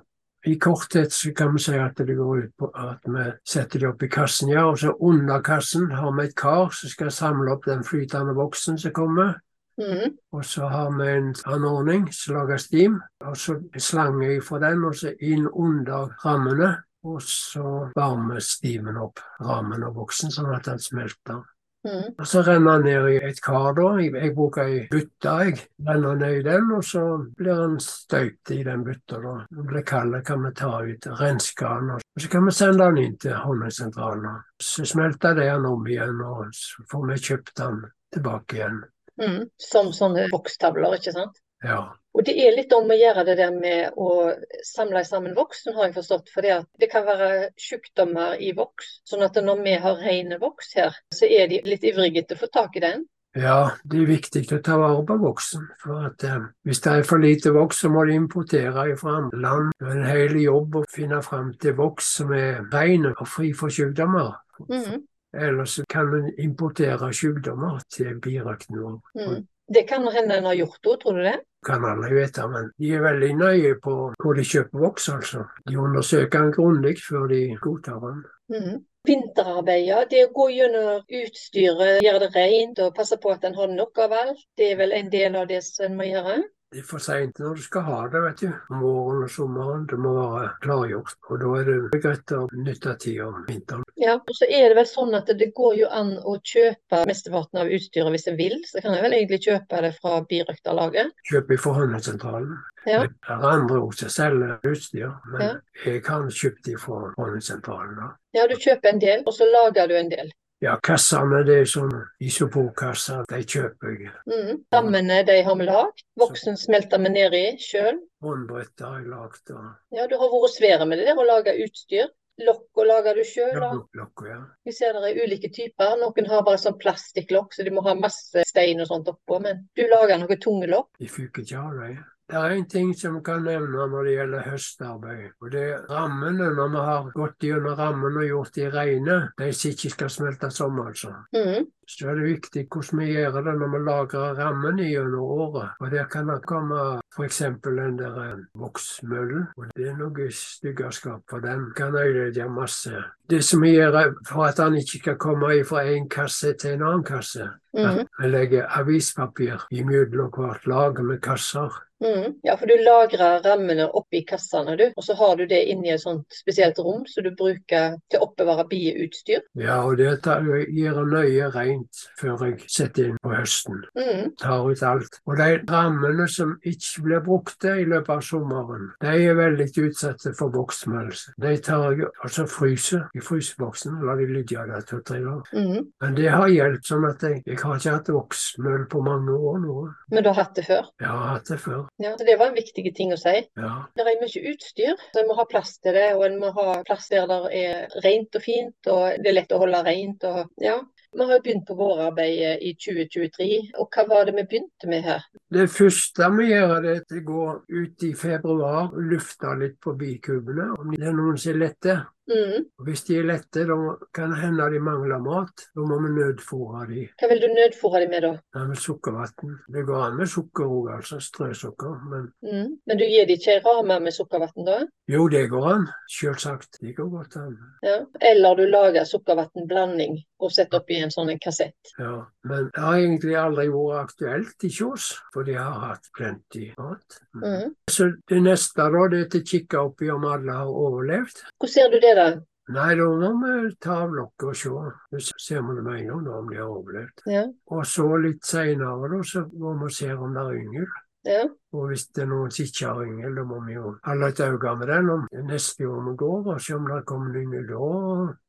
i 0.48 0.56
korthet 0.56 1.12
så 1.14 1.34
kan 1.36 1.52
vi 1.54 1.60
si 1.60 1.76
at 1.76 2.00
det 2.00 2.16
går 2.16 2.46
ut 2.46 2.54
på 2.60 2.70
at 2.80 3.04
vi 3.04 3.26
setter 3.44 3.84
det 3.84 3.90
opp 3.90 4.04
i 4.04 4.12
kassen, 4.12 4.54
ja. 4.54 4.64
Og 4.72 4.80
så 4.80 4.96
under 4.96 5.44
kassen 5.44 5.92
har 5.92 6.16
vi 6.16 6.30
et 6.30 6.36
kar 6.40 6.72
som 6.76 6.90
skal 6.90 7.12
samle 7.12 7.52
opp 7.52 7.68
den 7.68 7.84
flytende 7.84 8.36
voksen 8.38 8.80
som 8.80 8.96
kommer. 8.96 9.36
Mm. 9.80 10.18
Og 10.36 10.46
så 10.46 10.68
har 10.68 10.92
vi 10.98 11.08
en 11.08 11.34
anordning 11.46 12.10
som 12.14 12.36
lager 12.36 12.58
stim, 12.58 13.00
og 13.26 13.38
så 13.38 13.56
slange 13.78 14.42
fra 14.44 14.60
den, 14.66 14.84
og 14.86 14.96
så 14.96 15.14
inn 15.20 15.48
under 15.48 16.12
rammene. 16.26 16.76
Og 17.08 17.22
så 17.24 17.64
varmer 17.96 18.44
stimen 18.44 18.98
opp 19.00 19.22
rammen 19.40 19.86
og 19.88 19.96
voksen, 20.02 20.34
sånn 20.36 20.52
at 20.52 20.68
den 20.68 20.82
smelter. 20.84 21.40
Mm. 21.88 22.16
Og 22.20 22.28
så 22.28 22.42
renner 22.44 22.82
den 22.82 22.90
ned 22.90 23.06
i 23.08 23.20
et 23.30 23.40
kar, 23.40 23.72
da. 23.78 23.86
Jeg, 24.02 24.12
jeg 24.20 24.34
bruker 24.36 24.68
ei 24.68 24.82
bytte, 24.92 25.36
jeg. 25.46 25.62
Renner 25.88 26.18
ned 26.20 26.42
i 26.42 26.44
den, 26.44 26.74
og 26.76 26.84
så 26.84 27.04
blir 27.40 27.62
den 27.62 27.78
støypt 27.84 28.52
i 28.52 28.60
den 28.68 28.84
bytta, 28.84 29.22
da. 29.24 29.36
Når 29.46 29.62
den 29.62 29.70
blir 29.72 29.86
kald, 29.88 30.20
kan 30.28 30.44
vi 30.44 30.52
ta 30.60 30.74
ut, 30.84 31.10
renske 31.22 31.72
den, 31.72 31.96
og 31.96 32.20
så 32.20 32.34
kan 32.36 32.50
vi 32.50 32.56
sende 32.58 32.84
den 32.84 33.04
inn 33.06 33.18
til 33.24 33.40
håndsentralen. 33.46 34.44
Så 34.60 34.88
smelter 34.92 35.40
det 35.40 35.48
den 35.54 35.72
om 35.72 35.88
igjen, 35.88 36.20
og 36.20 36.52
så 36.56 36.84
får 36.92 37.08
vi 37.14 37.20
kjøpt 37.30 37.56
den 37.64 37.84
tilbake 38.12 38.60
igjen. 38.60 38.82
Mm. 39.20 39.40
Som 39.60 39.94
sånne 39.96 40.28
vokstavler, 40.32 40.98
ikke 40.98 41.16
sant? 41.16 41.40
Ja. 41.64 41.82
Og 42.16 42.26
det 42.26 42.34
er 42.42 42.56
litt 42.56 42.72
om 42.74 42.90
å 42.90 42.98
gjøre 42.98 43.24
det 43.28 43.36
der 43.40 43.52
med 43.54 44.00
å 44.00 44.32
samle 44.66 45.04
sammen 45.06 45.36
voksen, 45.38 45.76
har 45.76 45.90
jeg 45.90 45.98
forstått. 46.00 46.32
For 46.34 46.46
det 46.46 46.90
kan 46.92 47.06
være 47.08 47.52
sykdommer 47.60 48.40
i 48.42 48.52
voks. 48.58 49.00
Sånn 49.08 49.24
at 49.28 49.38
når 49.44 49.62
vi 49.68 49.78
har 49.84 50.02
rene 50.02 50.40
voks 50.42 50.74
her, 50.80 50.98
så 51.14 51.30
er 51.30 51.52
de 51.52 51.62
litt 51.68 51.86
ivrige 51.86 52.26
til 52.26 52.40
å 52.40 52.44
få 52.46 52.52
tak 52.56 52.80
i 52.80 52.86
den. 52.88 53.06
Ja, 53.38 53.76
det 53.86 54.00
er 54.02 54.08
viktig 54.10 54.42
å 54.56 54.62
ta 54.66 54.80
vare 54.82 55.04
på 55.06 55.20
voksen. 55.22 55.68
For 55.84 56.08
at 56.08 56.24
eh, 56.26 56.48
hvis 56.66 56.82
det 56.82 56.96
er 56.96 57.06
for 57.06 57.22
lite 57.22 57.54
voks, 57.54 57.84
så 57.84 57.92
må 57.94 58.08
de 58.10 58.18
importere 58.18 58.96
fra 58.98 59.20
andre 59.20 59.42
land. 59.44 59.76
Det 59.78 59.86
er 59.86 60.00
en 60.00 60.10
hel 60.10 60.40
jobb 60.42 60.80
å 60.80 60.86
finne 60.90 61.22
fram 61.22 61.54
til 61.62 61.78
voks 61.78 62.10
som 62.18 62.34
er 62.34 62.64
ren 62.74 63.06
og 63.12 63.22
fri 63.30 63.52
for 63.54 63.74
sykdommer. 63.74 64.34
Mm. 64.66 65.06
Ellers 65.34 65.80
kan 65.90 66.14
en 66.14 66.32
importere 66.42 67.14
sykdommer 67.14 67.80
til 67.94 68.20
birakten 68.22 68.80
vår. 68.82 69.00
Mm. 69.16 69.48
Det 69.70 69.84
kan 69.88 70.08
hende 70.10 70.38
en 70.38 70.50
har 70.50 70.58
gjort 70.58 70.80
det, 70.84 70.96
tror 71.02 71.14
du 71.14 71.24
det? 71.24 71.36
Kan 71.66 71.86
alle 71.86 72.10
vite, 72.16 72.48
men 72.50 72.72
de 72.80 72.94
er 72.96 73.04
veldig 73.04 73.34
nøye 73.38 73.74
på 73.84 73.96
hvor 74.18 74.38
de 74.38 74.46
kjøper 74.48 74.82
voks, 74.82 75.10
altså. 75.14 75.44
De 75.70 75.78
undersøker 75.78 76.40
den 76.40 76.54
grundig 76.56 76.96
før 77.04 77.28
de 77.30 77.42
godtar 77.62 78.00
den. 78.06 78.24
Mm. 78.50 78.80
Vinterarbeidet, 79.08 80.08
det 80.12 80.24
å 80.26 80.32
gå 80.36 80.48
gjennom 80.56 81.04
utstyret, 81.22 82.02
gjøre 82.04 82.24
det 82.26 82.32
rent 82.36 82.82
og 82.84 82.96
passe 82.98 83.18
på 83.22 83.32
at 83.32 83.46
en 83.48 83.56
har 83.56 83.70
nok 83.72 84.02
av 84.06 84.16
alt, 84.24 84.42
det 84.58 84.72
er 84.74 84.82
vel 84.82 84.96
en 84.98 85.12
del 85.14 85.38
av 85.40 85.48
det 85.52 85.62
som 85.68 85.86
en 85.92 86.00
må 86.00 86.10
gjøre? 86.10 86.40
Det 86.70 86.84
er 86.84 86.86
for 86.86 87.02
seint 87.02 87.40
når 87.42 87.56
du 87.58 87.62
skal 87.66 87.82
ha 87.88 87.96
det, 88.14 88.20
vet 88.22 88.42
du. 88.44 88.50
Om 88.70 88.82
våren 88.84 89.24
og 89.26 89.32
sommeren. 89.34 89.86
Det 89.90 89.98
må 89.98 90.12
være 90.14 90.50
klargjort. 90.62 91.16
Og 91.34 91.40
da 91.42 91.54
er 91.58 91.70
det 91.70 92.02
greit 92.04 92.34
å 92.38 92.44
nytte 92.54 92.94
tida 93.02 93.26
om 93.26 93.40
vinteren. 93.48 93.82
Ja, 93.98 94.20
og 94.22 94.36
så 94.38 94.46
er 94.46 94.68
det 94.70 94.78
vel 94.78 94.86
sånn 94.86 95.16
at 95.18 95.32
det 95.40 95.48
går 95.58 95.80
jo 95.80 95.88
an 95.90 96.12
å 96.30 96.36
kjøpe 96.46 97.00
mesteparten 97.10 97.64
av 97.64 97.72
utstyret 97.74 98.14
hvis 98.14 98.28
en 98.30 98.38
vil. 98.38 98.54
Så 98.70 98.84
kan 98.86 98.94
en 98.94 99.02
vel 99.02 99.18
egentlig 99.18 99.42
kjøpe 99.48 99.82
det 99.88 99.96
fra 99.98 100.20
birøkterlaget. 100.30 101.10
Kjøpe 101.32 101.58
fra 101.64 101.74
handelssentralen. 101.80 102.54
Ja. 102.86 103.02
Det 103.08 103.34
er 103.34 103.48
andre 103.50 103.82
også 103.88 104.06
som 104.06 104.14
selger 104.20 104.70
utstyr, 104.70 105.10
men 105.34 105.42
Ja. 105.42 105.54
jeg 105.88 106.04
har 106.06 106.30
kjøpt 106.30 106.62
de 106.70 106.78
fra 106.78 107.02
handelssentralen. 107.18 107.96
da. 107.98 108.12
Ja, 108.38 108.46
du 108.46 108.54
kjøper 108.54 108.94
en 108.94 109.00
del, 109.02 109.24
og 109.26 109.34
så 109.34 109.50
lager 109.50 109.88
du 109.90 109.96
en 109.98 110.10
del. 110.14 110.30
Ja, 110.60 110.74
kassene 110.84 111.40
det 111.48 111.56
er 111.62 111.68
sånn 111.72 111.94
isoporkasser, 112.20 113.22
de 113.32 113.38
kjøper 113.48 113.94
jeg. 113.96 114.10
Mm. 114.28 114.58
Rammene 114.76 115.22
de 115.28 115.38
har 115.48 115.56
vi 115.56 115.68
lagd. 115.70 116.04
Voksen 116.20 116.60
smelter 116.60 117.00
vi 117.00 117.12
ned 117.14 117.36
i 117.38 117.44
sjøl. 117.64 118.02
Håndbrett 118.26 118.84
har 118.84 118.98
jeg 119.00 119.08
lagd. 119.08 119.54
og 119.56 119.96
Ja, 119.96 120.08
du 120.12 120.18
har 120.20 120.34
vært 120.34 120.58
svær 120.58 120.84
med 120.90 121.00
det 121.00 121.08
der 121.08 121.22
å 121.22 121.28
lage 121.30 121.56
utstyr. 121.64 122.12
Lokka 122.44 122.84
lager 122.88 123.16
du 123.16 123.24
sjøl. 123.28 123.56
ja, 123.56 124.06
ja. 124.28 124.40
Vi 124.68 124.76
ser 124.76 125.00
det 125.00 125.14
er 125.14 125.24
ulike 125.24 125.52
typer. 125.56 125.96
Noen 126.00 126.28
har 126.28 126.44
bare 126.48 126.60
sånn 126.60 126.78
plastikklokk, 126.80 127.56
så 127.56 127.64
de 127.64 127.74
må 127.76 127.84
ha 127.88 127.96
masse 127.96 128.44
stein 128.48 128.84
og 128.84 128.92
sånt 128.92 129.12
oppå. 129.12 129.40
Men 129.44 129.66
du 129.76 129.86
lager 129.88 130.20
noen 130.20 130.44
tunge 130.44 130.68
lokk. 130.72 130.92
De 131.00 131.08
fyker 131.12 131.44
ikke 131.44 131.64
av 131.64 131.80
det. 131.80 131.94
Det 132.30 132.38
er 132.38 132.52
en 132.54 132.66
ting 132.70 132.92
som 132.94 133.16
vi 133.18 133.24
kan 133.26 133.42
nevne 133.42 133.86
når 133.90 134.04
det 134.06 134.12
gjelder 134.14 134.44
høstarbeid. 134.52 135.32
og 135.42 135.52
det 135.52 135.64
er 135.66 135.88
rammene. 135.90 136.52
Når 136.54 136.68
vi 136.76 136.84
har 136.90 137.10
gått 137.16 137.46
gjennom 137.48 137.74
rammene 137.80 138.22
og 138.22 138.28
gjort 138.28 138.56
de 138.56 138.68
rene, 138.70 139.18
de 139.40 139.48
som 139.54 139.72
ikke 139.72 139.90
skal 139.96 140.12
smeltes 140.14 140.62
om, 140.62 140.78
altså. 140.86 141.16
Mm. 141.34 141.66
Så 141.90 142.12
er 142.12 142.20
det 142.20 142.28
viktig 142.28 142.66
hvordan 142.70 143.02
vi 143.02 143.08
gjør 143.16 143.40
det 143.40 143.56
når 143.58 143.72
vi 143.74 143.80
lagrer 143.88 144.38
rammen 144.38 144.82
gjennom 144.84 145.32
året. 145.42 145.80
Og 145.82 145.92
der 145.92 146.06
kan 146.14 146.30
det 146.30 146.44
komme 146.46 146.84
f.eks. 147.16 147.42
den 147.66 147.98
der 147.98 148.20
eh, 148.28 148.44
voksmøllen. 148.54 149.48
Og 149.58 149.72
det 149.76 149.90
er 149.90 149.98
noe 149.98 150.30
styggerskap, 150.30 151.26
for 151.30 151.42
den 151.42 151.72
kan 151.74 151.98
ødelegge 151.98 152.46
masse. 152.54 152.94
Det 153.30 153.44
som 153.46 153.62
gjør 153.64 154.16
for 154.28 154.46
at 154.48 154.58
den 154.58 154.80
ikke 154.82 155.00
kan 155.04 155.18
komme 155.22 155.52
fra 155.66 155.84
en 155.86 156.08
kasse 156.10 156.54
til 156.58 156.74
en 156.78 156.82
annen 156.88 157.04
kasse, 157.04 157.50
Mm. 157.78 157.86
at 158.00 158.08
jeg 158.22 158.32
legger 158.32 158.66
avispapir 158.80 159.62
imellom 159.72 160.32
hvert 160.34 160.66
lag 160.68 161.04
med 161.06 161.22
kasser. 161.22 161.70
Mm. 162.02 162.40
Ja, 162.46 162.56
for 162.56 162.66
du 162.66 162.74
lagrer 162.80 163.42
rammene 163.44 163.90
oppi 163.94 164.22
kassene, 164.26 164.78
du. 164.80 164.86
Og 164.98 165.04
så 165.04 165.14
har 165.20 165.36
du 165.36 165.46
det 165.46 165.60
inni 165.68 165.90
et 165.92 166.00
sånt 166.02 166.26
spesielt 166.32 166.80
rom 166.80 167.04
som 167.06 167.24
du 167.26 167.30
bruker 167.36 167.98
til 168.10 168.20
å 168.20 168.30
oppbevare 168.30 168.64
bieutstyr. 168.72 169.42
Ja, 169.60 169.82
og 169.84 169.98
det 170.00 170.08
gjør 170.24 170.64
jeg 170.64 171.04
nøye 171.12 171.50
rent 171.54 172.06
før 172.18 172.46
jeg 172.48 172.64
setter 172.72 173.10
inn 173.10 173.18
på 173.22 173.34
høsten. 173.36 173.84
Mm. 174.00 174.32
tar 174.40 174.64
ut 174.70 174.84
alt. 174.84 175.20
Og 175.28 175.38
de 175.38 175.60
rammene 175.70 176.28
som 176.32 176.56
ikke 176.64 177.04
blir 177.04 177.20
brukte 177.26 177.76
i 177.82 177.86
løpet 177.86 178.10
av 178.16 178.22
sommeren, 178.22 178.90
de 179.02 179.14
er 179.28 179.36
veldig 179.36 179.70
utsatte 179.90 180.34
for 180.40 180.50
voksmøllelse. 180.56 181.36
De 181.38 181.58
tar 181.58 181.92
jeg 181.92 182.08
og 182.24 182.30
så 182.32 182.48
fryser 182.48 183.10
i 183.20 183.24
fryseboksen, 183.24 184.00
og 184.00 184.86
to-tre 184.90 185.20
år. 185.28 185.42
Mm. 185.54 185.88
Men 186.02 186.16
det 186.18 186.30
har 186.32 186.52
hjulpet 186.52 186.90
sånn 186.90 187.08
at 187.10 187.24
jeg, 187.26 187.42
jeg 187.46 187.60
har 187.62 187.80
ikke 187.80 187.96
hatt 187.96 188.12
voksmøll 188.14 188.86
på 188.92 189.02
mange 189.06 189.36
år 189.36 189.60
nå. 189.64 189.76
Men 190.14 190.26
du 190.26 190.32
har 190.32 190.40
hatt 190.42 190.56
det 190.58 190.66
før. 190.68 190.90
Ja, 191.00 191.06
Jeg 191.06 191.16
har 191.16 191.34
hatt 191.36 191.52
det 191.52 191.60
før, 191.64 191.82
Ja, 192.00 192.14
så 192.18 192.26
Det 192.26 192.38
var 192.40 192.52
en 192.52 192.60
viktig 192.60 192.96
ting 192.96 193.14
å 193.14 193.20
si. 193.20 193.36
ja. 193.60 193.74
Det 193.96 194.06
er 194.06 194.22
mye 194.22 194.46
utstyr, 194.54 194.96
så 195.14 195.22
en 195.22 195.28
må 195.30 195.36
ha 195.40 195.46
plass 195.50 195.78
til 195.80 195.94
det. 195.98 196.08
Og 196.16 196.26
en 196.26 196.40
må 196.40 196.54
ha 196.56 196.82
plass 196.88 197.10
der 197.10 197.28
det 197.30 197.42
er 197.60 198.00
rent 198.06 198.36
og 198.36 198.46
fint, 198.46 198.80
og 198.88 199.20
det 199.24 199.32
er 199.32 199.38
lett 199.42 199.52
å 199.56 199.62
holde 199.62 199.84
rent. 199.86 200.24
Og, 200.24 200.50
ja. 200.64 200.80
Vi 201.12 201.26
har 201.26 201.42
begynt 201.42 201.66
på 201.66 201.76
vårarbeidet 201.76 202.60
i 202.62 202.76
2023, 202.78 203.72
og 203.82 203.90
hva 203.96 204.06
var 204.08 204.28
det 204.28 204.36
vi 204.38 204.46
begynte 204.52 204.90
med 204.92 205.08
her? 205.08 205.24
Det 205.52 205.66
første 205.74 206.28
vi 206.38 206.52
gjør, 206.52 206.76
er 206.86 207.00
at 207.00 207.10
det 207.10 207.24
går 207.26 207.64
ut 207.70 208.04
i 208.06 208.14
februar 208.14 208.92
og 208.94 209.00
lufter 209.12 209.58
litt 209.58 209.80
på 209.82 209.96
bikubene. 209.98 210.72
Om 210.78 210.92
det 210.94 211.08
er 211.08 211.16
noen 211.18 211.38
som 211.42 211.56
er 211.56 211.62
lette, 211.64 211.96
Mm. 212.30 212.66
Hvis 212.86 213.02
de 213.08 213.16
er 213.18 213.26
lette, 213.26 213.64
da 213.66 213.76
kan 214.14 214.30
det 214.34 214.40
hende 214.44 214.68
de 214.70 214.80
mangler 214.84 215.22
mat. 215.24 215.64
Da 215.74 215.82
må 215.82 215.98
vi 216.04 216.12
nødfôre 216.14 216.84
de 216.90 217.08
Hva 217.18 217.30
vil 217.32 217.42
du 217.42 217.48
nødfôre 217.56 218.04
dem 218.04 218.12
med 218.14 218.22
da? 218.22 218.32
Ja, 218.56 218.66
med 218.70 218.78
sukkervann. 218.78 219.56
Det 219.74 219.86
går 219.88 220.04
an 220.06 220.18
med 220.20 220.30
sukker 220.30 220.70
òg, 220.70 220.92
altså. 220.98 221.18
Strøsukker. 221.20 221.96
Men 222.12 222.32
Mm. 222.44 222.78
Men 222.88 222.98
du 222.98 223.04
gir 223.04 223.26
dem 223.26 223.36
ikke 223.38 223.62
ramer 223.66 224.00
med 224.00 224.14
sukkervann 224.14 224.66
da? 224.66 224.78
jo, 225.10 225.28
det 225.28 225.50
går 225.50 225.66
an. 225.74 225.88
Selvsagt. 226.10 226.78
Det 226.82 226.96
går 226.96 227.10
godt 227.10 227.36
an. 227.38 227.58
Ja. 227.84 228.06
Eller 228.22 228.56
du 228.56 228.66
lager 228.70 229.04
sukkervannblanding 229.10 230.20
og 230.40 230.52
setter 230.52 230.80
oppi 230.80 231.02
en 231.02 231.10
sånn 231.10 231.32
en 231.32 231.40
kassett. 231.40 231.74
Ja. 231.98 232.26
Men 232.44 232.70
det 232.76 232.82
har 232.84 232.94
egentlig 232.96 233.36
aldri 233.36 233.68
vært 233.74 234.06
aktuelt 234.06 234.64
i 234.64 234.70
Kjås, 234.70 235.18
for 235.40 235.48
de 235.48 235.54
har 235.56 235.72
hatt 235.80 236.10
plenty 236.18 236.74
mat. 236.78 237.20
Mm. 237.36 237.76
Så 237.92 238.12
det 238.28 238.40
neste 238.44 238.90
da, 238.92 239.04
det 239.08 239.20
er 239.24 239.28
til 239.32 239.44
å 239.46 239.50
kikke 239.54 239.84
oppi 239.88 240.10
om 240.12 240.26
alle 240.28 240.56
har 240.58 240.68
overlevd. 240.68 241.44
Hvordan 241.56 241.72
ser 241.72 241.94
du 241.94 242.00
det 242.04 242.16
da? 242.18 242.30
Nei, 242.76 242.90
da 243.00 243.06
må 243.08 243.54
vi 243.64 243.70
ta 243.82 244.02
av 244.04 244.12
lokket 244.14 244.50
og 244.52 244.58
se. 244.60 245.22
Så 245.30 245.38
ser 245.42 245.64
vi 245.64 245.78
det 245.78 245.86
med 245.86 246.02
en 246.02 246.10
gang 246.10 246.28
om 246.42 246.52
de 246.52 246.60
har 246.60 246.74
overlevd. 246.74 247.24
Ja. 247.32 247.46
Og 247.72 247.88
så 247.88 248.10
litt 248.20 248.44
seinere, 248.46 249.14
da, 249.16 249.22
så 249.32 249.46
må 249.48 249.78
vi 249.86 249.94
se 249.96 250.12
om 250.12 250.36
det 250.36 250.44
er 250.44 250.60
yngel. 250.60 250.92
Ja. 251.28 251.42
Og 251.76 251.90
hvis 251.90 252.06
det 252.16 252.24
er 252.24 252.30
noen 252.30 252.52
som 252.54 252.68
ikke 252.68 252.92
har 252.92 253.02
yngel, 253.06 253.40
da 253.40 253.48
må 253.48 253.64
vi 253.66 253.76
jo 253.78 253.96
holde 254.06 254.30
et 254.32 254.44
øye 254.44 254.76
med 254.80 254.88
den 254.92 255.10
om 255.16 255.26
neste 255.48 255.88
år 255.88 256.06
vi 256.10 256.14
går, 256.20 256.52
og 256.54 256.62
se 256.68 256.76
om 256.76 256.88
det 256.92 257.02
kommer 257.10 257.42
yngel 257.42 257.68
da. 257.72 257.90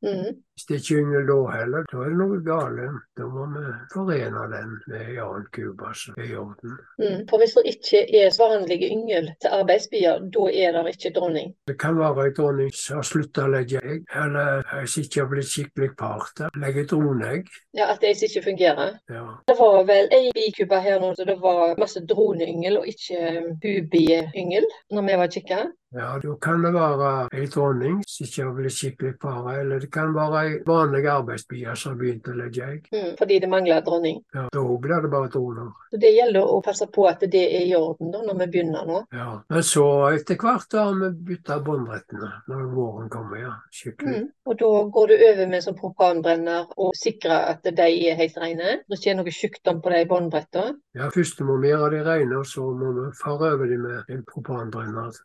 Mm. 0.07 0.39
Hvis 0.55 0.65
det 0.67 0.75
ikke 0.79 0.95
er 0.95 1.03
yngel 1.03 1.27
da 1.29 1.37
heller, 1.55 1.85
da 1.91 1.97
er 2.03 2.09
det 2.11 2.17
noe 2.19 2.39
galt. 2.45 2.97
Da 3.17 3.27
må 3.33 3.45
vi 3.53 3.63
forene 3.93 4.43
den 4.51 4.73
med 4.91 5.01
en 5.05 5.21
annen 5.25 5.47
kube, 5.55 5.91
som 5.95 6.17
Det 6.17 6.25
er 6.25 6.33
i 6.33 6.37
orden. 6.41 6.75
Mm. 7.01 7.21
For 7.29 7.41
hvis 7.41 7.55
det 7.57 7.63
ikke 7.73 8.01
er 8.19 8.35
vanlige 8.39 8.89
yngel 8.95 9.31
til 9.41 9.55
arbeidsbier, 9.59 10.19
da 10.35 10.43
er 10.63 10.77
det 10.77 10.93
ikke 10.95 11.13
dronning. 11.17 11.55
Det 11.67 11.77
kan 11.79 11.97
være 11.99 12.27
en 12.27 12.37
dronning 12.37 12.71
som 12.75 12.99
har 12.99 13.07
slutta 13.07 13.47
å 13.47 13.53
legge 13.55 13.81
egg, 13.81 14.05
eller 14.23 14.67
som 14.85 15.03
ikke 15.05 15.23
har 15.23 15.31
blitt 15.31 15.51
skikkelig 15.53 15.91
part, 16.03 16.43
legger 16.65 16.87
droneegg. 16.93 17.51
Ja, 17.77 17.91
At 17.93 18.01
det 18.01 18.15
ikke 18.21 18.43
fungerer. 18.51 18.97
Ja. 19.09 19.25
Det 19.47 19.55
var 19.59 19.83
vel 19.87 20.11
ei 20.11 20.31
bikube 20.35 20.79
her 20.83 20.99
nå, 20.99 21.13
så 21.15 21.25
det 21.25 21.39
var 21.41 21.77
masse 21.79 22.03
droneyngel 22.05 22.81
og 22.81 22.87
ikke 22.91 23.21
hubiyngel 23.63 24.67
når 24.91 25.07
vi 25.07 25.21
var 25.23 25.31
kikka. 25.31 25.61
Ja, 25.93 26.19
da 26.23 26.35
kan 26.41 26.61
det 26.63 26.71
være 26.71 27.09
ei 27.35 27.47
dronning 27.51 27.97
som 28.07 28.25
ikke 28.25 28.45
har 28.45 28.53
blitt 28.55 28.75
skikkelig 28.77 29.13
fare, 29.21 29.57
eller 29.59 29.81
det 29.83 29.89
kan 29.91 30.13
være 30.15 30.43
ei 30.45 30.53
vanlig 30.67 31.03
arbeidsbie 31.11 31.75
som 31.75 31.91
har 31.91 31.97
begynt 31.99 32.29
å 32.31 32.35
legge 32.37 32.67
egg. 32.67 32.87
Mm. 32.95 33.09
Fordi 33.19 33.39
det 33.43 33.49
mangler 33.51 33.83
dronning. 33.83 34.21
Ja, 34.33 34.45
da 34.55 34.63
blir 34.85 35.03
det 35.03 35.11
bare 35.11 35.31
droner. 35.33 35.73
Så 35.91 35.99
Det 35.99 36.13
gjelder 36.15 36.47
å 36.47 36.61
passe 36.63 36.87
på 36.87 37.07
at 37.09 37.25
det 37.33 37.43
er 37.43 37.65
i 37.67 37.75
orden 37.75 38.13
da, 38.13 38.21
når 38.23 38.39
vi 38.39 38.47
begynner 38.53 38.87
nå. 38.87 39.01
Ja. 39.11 39.41
Men 39.51 39.65
så 39.67 39.85
etter 40.15 40.39
hvert 40.39 40.77
har 40.79 40.93
vi 41.01 41.09
bytta 41.31 41.59
båndrettene 41.65 42.31
når 42.47 42.63
våren 42.71 43.11
kommer, 43.11 43.41
ja. 43.43 43.51
Skikkelig. 43.75 44.21
Mm. 44.23 44.29
Og 44.47 44.57
da 44.63 44.71
går 44.95 45.11
du 45.11 45.15
over 45.17 45.51
med 45.51 45.65
som 45.65 45.75
propanbrenner 45.75 46.71
og 46.77 46.95
sikrer 46.95 47.51
at 47.51 47.67
de 47.67 47.89
er 48.07 48.15
helt 48.19 48.39
rene. 48.39 48.77
Det 48.87 48.99
ikke 48.99 49.11
er 49.11 49.19
noe 49.19 49.35
sykdom 49.35 49.83
på 49.83 49.91
de 49.91 50.05
båndbrettene. 50.07 50.77
Ja, 50.95 51.11
først 51.11 51.43
må 51.43 51.59
vi 51.61 51.71
gjøre 51.71 51.91
de 51.97 52.01
rene, 52.07 52.39
og 52.39 52.47
så 52.47 52.63
må 52.75 52.95
vi 52.95 53.05
fare 53.19 53.53
over 53.55 53.67
de 53.67 53.77
med 53.79 54.15
en 54.15 54.23
propanbrenner. 54.27 55.19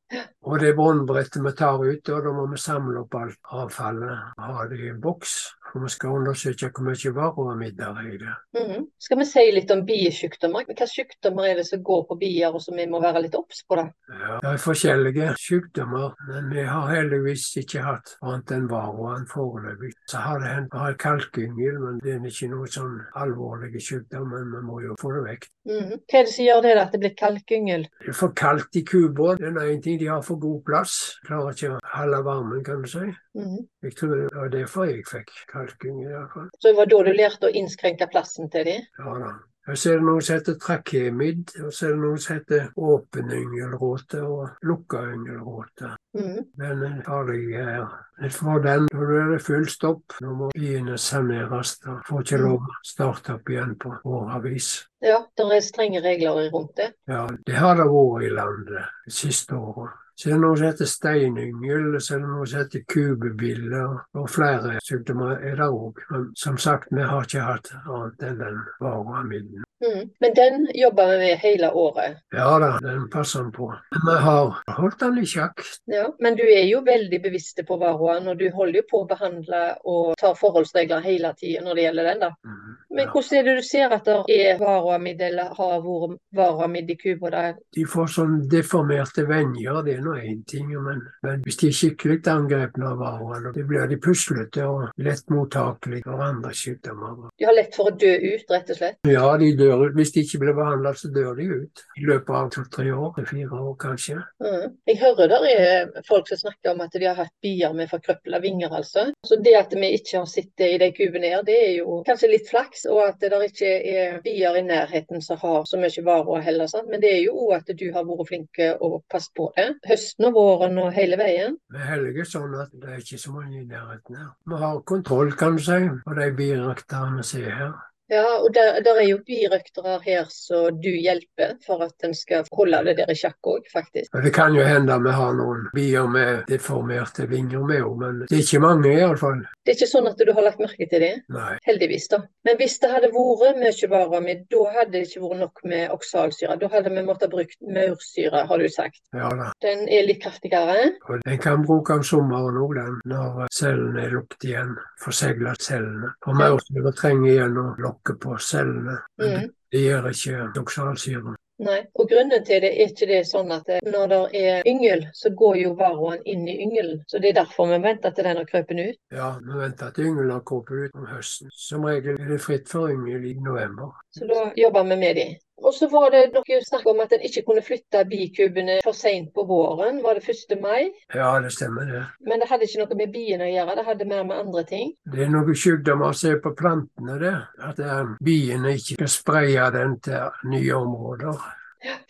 Og 0.47 0.56
det 0.61 0.73
båndbrettet 0.77 1.43
vi 1.45 1.53
tar 1.57 1.85
ut, 1.85 2.09
og 2.13 2.25
da 2.25 2.33
må 2.35 2.47
vi 2.51 2.61
samle 2.61 3.03
opp 3.03 3.15
alt 3.19 3.55
avfallet, 3.57 4.33
ha 4.41 4.67
det 4.71 4.81
i 4.83 4.91
en 4.93 5.01
boks. 5.03 5.37
For 5.77 5.83
vi 5.85 5.93
skal 5.93 6.15
undersøke 6.17 6.71
hvor 6.73 6.85
mye 6.87 7.11
varroamidler 7.13 7.99
er 8.01 8.07
i 8.09 8.17
det. 8.17 8.35
Mhm. 8.57 8.87
Skal 8.99 9.19
vi 9.19 9.25
si 9.29 9.43
litt 9.53 9.71
om 9.75 9.83
biesykdommer? 9.85 10.65
Hvilke 10.65 10.87
sykdommer 10.89 11.51
er 11.51 11.59
det 11.59 11.67
som 11.69 11.83
går 11.85 12.07
på 12.09 12.17
bier, 12.17 12.55
og 12.55 12.63
som 12.65 12.79
vi 12.81 12.87
må 12.89 13.01
være 13.03 13.21
litt 13.27 13.37
obs 13.37 13.61
på? 13.69 13.77
Det 13.77 13.91
Ja, 14.09 14.39
det 14.41 14.53
er 14.55 14.63
forskjellige 14.63 15.27
sykdommer, 15.37 16.15
men 16.31 16.49
vi 16.49 16.65
har 16.65 16.89
heldigvis 16.89 17.45
ikke 17.61 17.83
hatt 17.85 18.15
annet 18.23 18.55
enn 18.57 18.71
varroaen 18.71 19.27
foreløpig. 19.29 19.93
Så 20.09 20.17
har 20.25 20.41
det 20.41 20.49
hendt 20.49 20.73
vi 20.73 20.79
har 20.79 20.97
kalkyngel, 21.05 21.79
men 21.85 22.01
det 22.01 22.15
er 22.15 22.25
ikke 22.25 22.51
noe 22.55 22.73
sånn 22.73 22.97
alvorlig 23.15 23.83
sykdom, 23.83 24.31
men 24.33 24.49
vi 24.57 24.65
må 24.65 24.81
jo 24.81 24.97
få 25.01 25.13
det 25.13 25.27
vekk. 25.29 25.47
Mhm. 25.67 26.01
Hva 26.09 26.19
er 26.19 26.25
det 26.25 26.33
som 26.33 26.45
gjør 26.47 26.63
det, 26.63 26.75
da, 26.75 26.87
at 26.87 26.93
det 26.93 27.01
blir 27.05 27.15
kalkyngel? 27.21 27.87
Det 28.01 28.09
er 28.09 28.13
for 28.17 28.33
kaldt 28.33 28.77
i 28.77 28.83
kuba. 28.83 29.37
Det 29.37 29.53
er 29.53 29.61
en 29.61 29.83
ting 29.83 29.99
de 29.99 30.07
har 30.07 30.23
for 30.23 30.41
god 30.41 30.65
plass. 30.65 31.19
Klarer 31.27 31.53
ikke 31.53 31.77
å 31.77 31.81
holde 31.85 32.25
varmen, 32.25 32.65
kan 32.65 32.81
du 32.81 32.89
si. 32.89 33.13
Mhm. 33.37 33.69
Jeg 33.83 33.97
tror 33.97 34.15
det 34.15 34.35
var 34.35 34.49
derfor 34.49 34.85
jeg 34.87 35.05
fikk 35.05 35.31
kalkyngel, 35.53 35.66
iallfall. 35.75 36.49
Så 36.59 36.71
det 36.71 36.77
var 36.79 36.89
da 36.93 37.03
du 37.07 37.13
lærte 37.13 37.51
å 37.51 37.55
innskrenke 37.61 38.09
plassen 38.13 38.51
til 38.53 38.67
dem? 38.69 38.89
Ja 38.99 39.19
da. 39.23 39.35
Og 39.67 39.79
så 39.79 39.91
er 39.91 39.97
det 39.99 40.07
noe 40.07 40.23
som 40.23 40.37
heter 40.37 40.55
trakemid, 40.63 41.57
og 41.59 41.73
så 41.75 41.89
er 41.89 41.97
det 41.97 42.03
noe 42.05 42.19
som 42.23 42.37
heter 42.37 42.69
åpen 42.79 43.33
yngelråte 43.35 44.21
og 44.23 44.61
lukka 44.63 45.01
yngelråte. 45.11 45.97
Mhm. 46.17 46.45
Den 46.59 46.83
er 46.83 47.03
farlig 47.05 47.57
her. 47.57 47.87
får 48.31 48.63
den, 48.63 48.87
da 48.93 48.99
er 48.99 49.31
det 49.33 49.43
full 49.43 49.67
stopp. 49.69 50.17
Nå 50.21 50.35
må 50.35 50.51
byene 50.55 50.97
saneres. 50.99 51.79
Da 51.85 52.01
får 52.07 52.23
ikke 52.25 52.41
lov 52.43 52.65
å 52.65 52.79
starte 52.85 53.35
opp 53.35 53.51
igjen 53.51 53.77
på 53.79 53.93
åravis. 54.05 54.87
Ja, 55.05 55.25
det 55.37 55.45
er 55.53 55.61
strenge 55.61 56.01
regler 56.03 56.51
rundt 56.51 56.77
det. 56.77 56.95
Ja, 57.09 57.27
det 57.47 57.55
har 57.55 57.77
det 57.77 57.87
vært 57.93 58.25
i 58.25 58.33
landet 58.33 58.89
de 59.05 59.13
siste 59.13 59.55
åra. 59.55 59.93
Så 60.17 60.31
det 60.31 60.35
er 60.35 60.39
noe 60.41 60.57
som 60.57 60.65
heter 60.71 60.89
steinyngel, 60.89 61.99
så 62.01 62.15
er 62.17 62.23
det 62.23 62.29
noe 62.31 62.47
som 62.49 62.63
heter 62.63 62.85
kubebille, 62.89 63.83
og 64.17 64.31
flere 64.33 64.79
sykdommer 64.81 65.43
er 65.45 65.59
det 65.61 65.67
òg. 65.69 66.01
Men 66.09 66.31
som 66.41 66.57
sagt, 66.57 66.89
vi 66.89 67.05
har 67.05 67.27
ikke 67.27 67.45
hatt 67.45 67.69
annet 67.83 68.25
enn 68.25 68.39
den 68.41 68.63
varroamidden. 68.81 69.67
Mm. 69.85 70.09
Men 70.25 70.37
den 70.39 70.65
jobber 70.73 71.11
vi 71.11 71.19
med 71.21 71.43
hele 71.43 71.69
året. 71.77 72.17
Ja 72.33 72.49
da, 72.63 72.71
den 72.81 73.11
passer 73.13 73.45
vi 73.45 73.53
på. 73.59 73.69
Men 73.93 74.07
vi 74.09 74.17
har 74.25 74.57
holdt 74.79 75.01
den 75.05 75.19
i 75.21 75.27
sjakk. 75.29 75.61
Ja, 75.93 76.06
Men 76.19 76.37
du 76.39 76.43
er 76.45 76.65
jo 76.69 76.83
veldig 76.87 77.21
bevisst 77.23 77.61
på 77.67 77.79
varroaen, 77.81 78.29
og 78.29 78.39
du 78.39 78.47
holder 78.55 78.81
jo 78.81 78.87
på 78.91 79.03
å 79.03 79.09
behandle 79.11 79.63
og 79.85 80.15
ta 80.21 80.33
forholdsregler 80.39 81.05
hele 81.05 81.33
tida 81.39 81.65
når 81.65 81.79
det 81.79 81.87
gjelder 81.87 82.11
den. 82.11 82.25
da. 82.27 82.31
Mhm, 82.45 82.77
Men 82.97 83.11
hvordan 83.13 83.39
er 83.39 83.47
det 83.47 83.57
du 83.59 83.65
ser 83.67 83.93
at 83.93 84.07
det 84.07 84.37
er 84.37 84.61
varroamid, 84.61 85.21
eller 85.29 85.53
har 85.57 85.83
vært 85.85 86.19
varroamid 86.37 86.91
i 86.91 86.97
Cuba? 87.01 87.43
De 87.77 87.85
får 87.89 88.13
sånn 88.15 88.37
deformerte 88.51 89.27
venger, 89.29 89.83
det 89.85 89.97
er 89.99 90.05
nå 90.05 90.17
én 90.17 90.43
ting. 90.49 90.71
Men, 90.73 91.03
men 91.27 91.43
hvis 91.45 91.61
de 91.61 91.71
er 91.71 91.77
skikkelig 91.77 92.21
angrepne 92.33 92.89
av 92.89 93.01
varroa, 93.03 93.41
da 93.45 93.53
blir 93.57 93.87
de 93.91 93.99
puslete 94.01 94.65
og 94.67 95.03
lett 95.03 95.29
mottakelige 95.33 96.07
for 96.07 96.25
andre 96.25 96.53
sykdommer. 96.57 97.29
De 97.37 97.49
har 97.49 97.57
lett 97.57 97.77
for 97.77 97.91
å 97.91 97.95
dø 97.97 98.13
ut, 98.13 98.47
rett 98.53 98.73
og 98.73 98.81
slett. 98.81 98.99
Ja, 99.11 99.27
de 99.41 99.53
dør 99.59 99.87
ut. 99.87 99.97
Hvis 99.99 100.15
de 100.15 100.25
ikke 100.25 100.43
blir 100.45 100.57
behandlet, 100.57 101.01
så 101.01 101.11
dør 101.13 101.37
de 101.39 101.49
ut. 101.53 101.85
I 102.01 102.07
løpet 102.09 102.35
av 102.41 102.51
to-tre 102.55 102.89
år, 102.95 103.21
fire 103.29 103.61
år 103.61 103.77
kanskje. 103.83 104.19
Mm. 104.43 104.77
Jeg 104.89 105.01
hører 105.03 105.33
der 105.33 105.47
er 105.51 106.03
folk 106.09 106.29
som 106.31 106.41
snakker 106.41 106.73
om 106.73 106.83
at 106.85 106.95
de 106.97 107.05
har 107.07 107.19
hatt 107.19 107.35
bier 107.45 107.75
med 107.77 107.91
forkrøpla 107.93 108.41
vinger, 108.45 108.73
altså. 108.81 109.09
Så 109.27 109.41
det 109.43 109.57
at 109.59 109.75
vi 109.77 109.93
ikke 109.99 110.21
har 110.23 110.29
sett 110.31 110.53
det 110.61 110.73
i 110.75 110.81
de 110.81 110.91
kubene 110.97 111.33
her, 111.35 111.45
det 111.47 111.57
er 111.69 111.73
jo 111.81 112.01
kanskje 112.07 112.33
litt 112.33 112.49
flaks. 112.51 112.86
Og 112.93 113.03
at 113.07 113.21
det 113.21 113.43
ikke 113.49 113.73
er 113.93 114.21
bier 114.25 114.59
i 114.59 114.65
nærheten 114.67 115.23
som 115.25 115.41
har 115.43 115.65
så 115.69 115.81
mye 115.81 116.05
varer 116.07 116.45
heller. 116.47 116.71
Sant? 116.71 116.91
Men 116.91 117.03
det 117.03 117.13
er 117.15 117.23
jo 117.25 117.37
òg 117.47 117.57
at 117.61 117.73
du 117.79 117.87
har 117.95 118.07
vært 118.09 118.31
flink 118.31 118.63
og 118.81 119.03
passet 119.13 119.35
på 119.37 119.51
det. 119.57 119.69
Høsten 119.89 120.29
og 120.31 120.37
våren 120.39 120.79
og 120.83 120.93
hele 120.97 121.19
veien. 121.21 121.59
Vi 121.73 121.83
er 121.83 121.91
heldige 121.95 122.29
sånn 122.29 122.55
at 122.61 122.73
det 122.73 122.93
er 122.93 123.03
ikke 123.03 123.21
så 123.21 123.35
mange 123.35 123.61
i 123.61 123.67
nærheten 123.67 124.21
her. 124.21 124.31
Vi 124.47 124.63
har 124.63 124.81
kontroll, 124.93 125.35
kan 125.39 125.59
du 125.59 125.63
si, 125.67 125.83
på 126.07 126.17
de 126.21 126.31
birøkterne 126.39 127.21
vi 127.21 127.29
ser 127.35 127.51
her. 127.51 127.77
Ja, 128.09 128.39
og 128.39 128.53
der, 128.55 128.81
der 128.87 129.01
er 129.01 129.09
jo 129.09 129.19
birøktere 129.27 129.99
her 130.05 130.29
som 130.31 130.79
du 130.79 130.91
hjelper 130.91 131.57
for 131.67 131.83
at 131.83 132.07
en 132.07 132.15
skal 132.15 132.47
holde 132.55 132.85
det 132.87 132.97
der 133.01 133.11
i 133.11 133.17
sjakk 133.19 133.51
òg, 133.51 133.67
faktisk. 133.73 134.13
Det 134.23 134.33
kan 134.35 134.55
jo 134.55 134.63
hende 134.67 134.95
vi 135.03 135.15
har 135.17 135.35
noen 135.35 135.65
bier 135.75 136.07
med 136.11 136.45
deformerte 136.51 137.27
vinger 137.31 137.65
med 137.67 137.83
òg, 137.83 137.97
men 138.03 138.21
det 138.29 138.37
er 138.39 138.45
ikke 138.45 138.63
mange 138.63 138.93
iallfall. 138.95 139.43
Det 139.67 139.75
er 139.75 139.79
ikke 139.81 139.91
sånn 139.91 140.07
at 140.11 140.23
du 140.23 140.31
har 140.31 140.47
lagt 140.47 140.63
merke 140.63 140.87
til 140.87 141.03
det, 141.03 141.13
Nei. 141.35 141.57
heldigvis, 141.67 142.07
da. 142.13 142.21
Men 142.47 142.61
hvis 142.61 142.79
det 142.83 142.93
hadde 142.93 143.11
vært 143.17 143.59
mye 143.59 143.91
varroamid, 143.91 144.47
da 144.55 144.63
hadde 144.77 144.95
det 144.95 145.03
ikke 145.09 145.25
vært 145.25 145.43
nok 145.43 145.65
med 145.67 145.97
oksalsyre. 145.97 146.59
Da 146.63 146.71
hadde 146.77 146.95
vi 146.95 147.05
måttet 147.09 147.35
brukt 147.35 147.59
maursyre, 147.67 148.45
har 148.47 148.63
du 148.63 148.69
sagt. 148.71 149.03
Ja 149.19 149.33
da. 149.35 149.51
Den 149.67 149.87
er 149.91 150.07
litt 150.07 150.23
kraftigere. 150.23 150.93
Og 151.11 151.27
den 151.27 151.43
kan 151.43 151.67
bruke 151.67 151.99
om 151.99 152.07
sommeren 152.07 152.63
òg, 152.63 152.79
den, 152.79 153.03
når 153.11 153.51
cellene 153.51 154.07
er 154.07 154.15
lukket 154.15 154.47
igjen. 154.47 154.75
Forseglet 155.03 155.67
cellene. 155.67 156.15
Og 156.31 156.39
maursyre 156.39 156.95
trenger 156.95 157.33
igjen 157.33 157.59
å 157.59 157.96
lokke 157.97 158.19
på 158.21 158.39
cellene. 158.39 158.99
Men 159.19 159.41
Mm. 159.41 159.51
det 159.73 159.81
gjør 159.81 160.09
ikke 160.11 160.61
oksalsyren. 160.61 161.37
Nei. 161.59 161.87
Og 161.95 162.09
grunnen 162.09 162.45
til 162.45 162.61
det 162.61 162.69
er 162.75 162.87
ikke 162.87 163.07
det 163.07 163.25
sånn 163.27 163.51
at 163.51 163.65
når 163.87 164.09
det 164.09 164.35
er 164.35 164.63
yngel, 164.67 165.07
så 165.15 165.31
går 165.35 165.57
jo 165.57 165.75
varroen 165.75 166.21
inn 166.27 166.47
i 166.49 166.59
yngelen. 166.61 167.03
Så 167.09 167.19
det 167.19 167.31
er 167.31 167.45
derfor 167.45 167.67
vi 167.67 167.79
venter 167.83 168.11
til 168.11 168.25
den 168.25 168.37
har 168.37 168.45
krøpet 168.45 168.89
ut. 168.91 168.97
Ja, 169.11 169.39
vi 169.41 169.59
venter 169.59 169.91
til 169.91 170.05
yngelen 170.05 170.31
har 170.31 170.41
krøpet 170.41 170.85
ut 170.85 170.91
om 170.95 171.07
høsten. 171.07 171.49
Som 171.53 171.85
regel 171.85 172.21
er 172.21 172.29
det 172.29 172.41
fritt 172.43 172.69
for 172.69 172.89
yngel 172.91 173.25
i 173.25 173.35
november. 173.41 173.89
Så 174.13 174.27
da 174.29 174.53
jobber 174.57 174.83
vi 174.85 174.97
med 174.97 175.17
de. 175.17 175.39
Og 175.65 175.75
så 175.75 175.89
var 175.89 176.11
det 176.13 176.23
noe 176.35 176.59
snakk 176.65 176.87
om 176.91 177.01
at 177.01 177.15
en 177.17 177.25
ikke 177.25 177.43
kunne 177.47 177.63
flytte 177.65 178.03
bikubene 178.11 178.79
for 178.85 178.97
seint 178.97 179.33
på 179.35 179.47
våren. 179.49 180.03
Var 180.05 180.19
det 180.19 180.29
1. 180.29 180.57
mai? 180.61 180.93
Ja, 181.15 181.31
det 181.41 181.53
stemmer 181.57 181.89
det. 181.89 182.03
Men 182.29 182.43
det 182.43 182.51
hadde 182.51 182.69
ikke 182.69 182.83
noe 182.85 182.99
med 183.01 183.13
biene 183.15 183.49
å 183.49 183.53
gjøre, 183.53 183.77
det 183.79 183.87
hadde 183.89 184.09
mer 184.11 184.25
med 184.29 184.43
andre 184.45 184.65
ting. 184.69 184.93
Det 185.13 185.25
er 185.25 185.33
noen 185.33 185.57
sykdommer 185.57 186.17
som 186.17 186.35
er 186.35 186.43
på 186.45 186.53
plantene, 186.59 187.21
det. 187.23 187.37
At 187.71 187.81
eh, 187.81 188.17
biene 188.25 188.77
ikke 188.77 188.99
skal 188.99 189.15
spreie 189.17 189.71
den 189.75 189.97
til 190.05 190.51
nye 190.53 190.77
områder. 190.77 191.47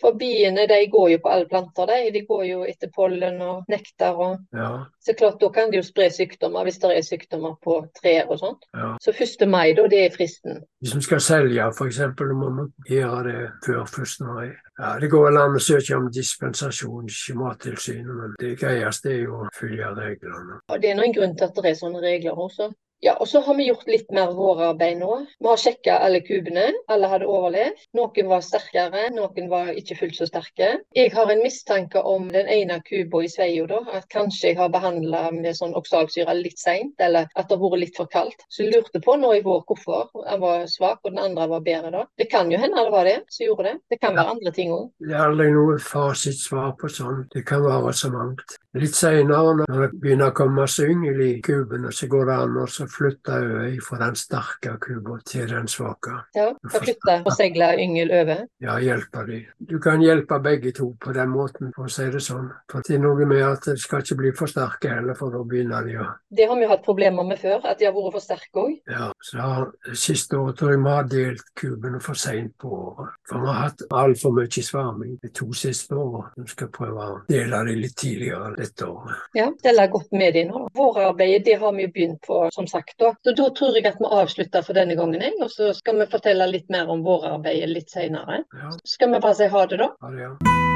For 0.07 0.15
biene 0.15 0.63
de 0.71 0.75
går 0.87 1.09
jo 1.11 1.17
på 1.19 1.31
alle 1.33 1.47
planter, 1.51 1.89
de. 1.89 2.11
De 2.15 2.21
går 2.29 2.43
jo 2.47 2.61
etter 2.63 2.87
pollen 2.95 3.41
og 3.43 3.65
nektar. 3.67 4.15
og 4.15 4.37
Ja, 4.55 4.85
Så 5.03 5.13
klart, 5.19 5.39
da 5.41 5.49
kan 5.49 5.71
de 5.71 5.81
jo 5.81 5.83
spre 5.83 6.07
sykdommer 6.09 6.63
hvis 6.63 6.79
det 6.79 6.93
er 6.95 7.03
sykdommer 7.03 7.57
på 7.63 7.75
trær 7.99 8.31
og 8.31 8.39
sånt. 8.39 8.63
ja. 8.73 8.95
Så 9.03 9.11
1. 9.11 9.43
mai, 9.49 9.73
da, 9.75 9.87
det 9.91 9.99
er 10.05 10.15
fristen. 10.15 10.63
Hvis 10.79 10.95
vi 10.95 11.01
skal 11.01 11.19
selge, 11.19 11.67
f.eks., 11.75 11.99
må 12.39 12.49
vi 12.87 12.95
gjøre 12.95 13.23
det 13.27 13.51
før 13.65 13.83
1. 13.83 14.23
mai. 14.31 14.47
Ja, 14.79 14.97
Det 14.99 15.09
går 15.11 15.25
vel 15.27 15.37
an 15.43 15.59
å 15.59 15.59
søke 15.59 15.95
om 15.97 16.07
dispensasjon 16.11 17.09
i 17.09 17.33
Mattilsynet, 17.33 18.15
men 18.15 18.35
det 18.39 18.55
greieste 18.59 19.11
er 19.11 19.23
jo 19.25 19.43
å 19.43 19.47
følge 19.59 19.91
reglene. 19.97 20.59
Ja, 20.69 20.77
Det 20.77 20.91
er 20.91 20.95
nå 20.95 21.03
en 21.03 21.13
grunn 21.19 21.35
til 21.35 21.45
at 21.49 21.55
det 21.55 21.65
er 21.65 21.79
sånne 21.83 22.01
regler 22.01 22.31
også. 22.37 22.71
Ja, 23.05 23.13
og 23.21 23.27
så 23.29 23.41
har 23.45 23.55
vi 23.57 23.67
gjort 23.67 23.85
litt 23.89 24.09
mer 24.13 24.31
vårarbeid 24.33 24.97
nå. 24.97 25.11
Vi 25.37 25.47
har 25.47 25.59
sjekka 25.61 25.99
alle 26.01 26.21
kubene. 26.25 26.65
Alle 26.89 27.09
hadde 27.11 27.27
overlevd. 27.29 27.83
Noen 27.97 28.29
var 28.31 28.41
sterkere, 28.45 29.03
noen 29.13 29.49
var 29.51 29.69
ikke 29.77 29.99
fullt 29.99 30.17
så 30.17 30.27
sterke. 30.29 30.69
Jeg 30.97 31.13
har 31.13 31.29
en 31.29 31.43
mistanke 31.43 32.01
om 32.01 32.25
den 32.33 32.49
ene 32.49 32.79
kuba 32.87 33.21
i 33.21 33.29
Sveio, 33.29 33.67
da. 33.69 33.83
At 33.99 34.09
kanskje 34.13 34.51
jeg 34.51 34.59
har 34.61 34.73
behandla 34.73 35.27
med 35.35 35.53
sånn 35.59 35.77
oksalsyre 35.77 36.33
litt 36.39 36.57
seint, 36.61 36.95
eller 36.97 37.29
at 37.35 37.51
det 37.51 37.59
har 37.59 37.63
vært 37.63 37.83
litt 37.85 37.99
for 37.99 38.09
kaldt. 38.09 38.41
Så 38.49 38.65
jeg 38.65 38.73
lurte 38.73 39.03
på 39.03 39.17
nå 39.21 39.35
i 39.37 39.43
vår 39.45 39.61
hvorfor 39.69 40.09
den 40.17 40.41
var 40.41 40.65
svak, 40.71 41.03
og 41.03 41.13
den 41.13 41.21
andre 41.21 41.49
var 41.53 41.65
bedre 41.69 41.93
da. 41.93 42.05
Det 42.17 42.31
kan 42.33 42.49
jo 42.51 42.57
hende 42.61 42.81
det 42.87 42.93
var 42.93 43.05
det 43.05 43.17
som 43.29 43.45
gjorde 43.45 43.69
det. 43.69 43.75
Det 43.93 44.01
kan 44.01 44.17
være 44.17 44.33
andre 44.37 44.55
ting 44.57 44.73
òg. 44.73 44.89
Det 45.05 45.13
er 45.13 45.27
aldri 45.29 45.51
noe 45.53 45.77
fasitsvar 45.81 46.73
på 46.81 46.89
sånt. 46.89 47.29
Det 47.35 47.45
kan 47.45 47.61
være 47.65 47.93
så 47.93 48.09
mangt. 48.13 48.57
Litt 48.77 48.95
senere, 48.95 49.53
når 49.57 49.81
det 49.81 49.87
begynner 50.01 50.31
å 50.31 50.35
komme 50.37 50.65
syngel 50.69 51.21
i 51.23 51.29
kubene, 51.43 51.91
så 51.95 52.07
går 52.11 52.27
det 52.29 52.35
an 52.43 52.57
å 52.61 52.65
flytte 52.67 53.37
over 53.41 53.77
fra 53.85 53.99
den 54.03 54.17
sterke 54.19 54.75
kuba 54.83 55.17
til 55.25 55.47
den 55.49 55.69
svake. 55.71 56.13
Ja, 56.37 56.51
kan 56.61 56.83
flytte 56.83 57.15
og 57.23 57.31
seile 57.33 57.71
yngel 57.81 58.13
over. 58.19 58.43
Ja, 58.63 58.77
hjelpe 58.83 59.23
de. 59.27 59.39
Du 59.57 59.77
kan 59.83 60.03
hjelpe 60.03 60.39
begge 60.43 60.73
to 60.77 60.91
på 61.01 61.13
den 61.15 61.31
måten, 61.33 61.71
for 61.75 61.87
å 61.87 61.93
si 61.93 62.05
det 62.13 62.21
sånn. 62.23 62.51
For 62.69 62.85
det 62.85 62.97
er 62.97 63.03
noe 63.03 63.27
med 63.29 63.43
at 63.47 63.69
det 63.71 63.77
skal 63.81 64.03
ikke 64.03 64.19
bli 64.21 64.33
for 64.37 64.51
sterke 64.51 64.93
heller, 64.93 65.17
for 65.17 65.33
da 65.33 65.41
begynner 65.41 65.87
de 65.87 65.97
å 66.03 66.07
Det 66.29 66.45
har 66.47 66.55
vi 66.59 66.65
jo 66.65 66.71
hatt 66.73 66.85
problemer 66.85 67.25
med 67.25 67.39
før, 67.41 67.63
at 67.65 67.79
de 67.79 67.87
har 67.87 67.95
vært 67.95 68.17
for 68.17 68.25
sterke 68.27 68.63
òg. 68.63 68.77
Ja, 68.91 69.09
så 69.23 69.41
har, 69.41 69.67
Siste 69.97 70.37
året 70.37 70.59
tror 70.59 70.73
jeg 70.73 70.83
vi 70.83 70.91
har 70.93 71.09
delt 71.09 71.47
kubene 71.57 71.99
for 72.03 72.19
seint 72.19 72.53
på 72.61 72.69
året. 72.69 73.15
For 73.27 73.41
vi 73.41 73.49
har 73.49 73.61
hatt 73.63 73.85
altfor 73.89 74.35
mye 74.35 74.63
svarming 74.69 75.17
de 75.23 75.31
to 75.33 75.49
siste 75.55 75.95
årene. 75.97 76.33
Vi 76.37 76.51
skal 76.51 76.69
prøve 76.73 77.07
å 77.07 77.17
dele 77.29 77.63
det 77.67 77.75
litt 77.81 77.97
tidligere 77.97 78.53
dette 78.57 78.66
året. 78.81 79.15
Ja, 79.33 79.47
stelle 79.59 79.87
godt 79.87 80.11
med 80.11 80.33
de 80.33 80.43
nå. 80.49 80.67
Vårarbeidet 80.77 81.45
det 81.45 81.57
har 81.61 81.73
vi 81.73 81.87
jo 81.87 81.93
begynt 81.93 82.21
på, 82.27 82.49
som 82.53 82.67
sagt. 82.67 82.95
da. 82.99 83.13
Så 83.23 83.35
da 83.35 83.49
tror 83.49 83.75
jeg 83.77 83.85
at 83.85 83.99
vi 83.99 84.05
avslutter 84.19 84.61
for 84.61 84.73
denne 84.77 84.95
gangen, 84.95 85.21
jeg. 85.21 85.33
Og 85.41 85.51
så 85.51 85.73
skal 85.77 85.99
vi 85.99 86.05
fortelle 86.11 86.47
litt 86.51 86.69
mer 86.69 86.89
om 86.89 87.03
vårarbeidet 87.07 87.69
litt 87.69 87.89
senere. 87.89 88.43
Ja, 88.53 88.71
Skal 88.85 89.13
vi 89.13 89.19
bare 89.19 89.35
si 89.35 89.47
ha 89.47 89.65
det, 89.65 89.77
da? 89.77 89.91
ha 90.01 90.11
det, 90.11 90.21
ja. 90.27 90.66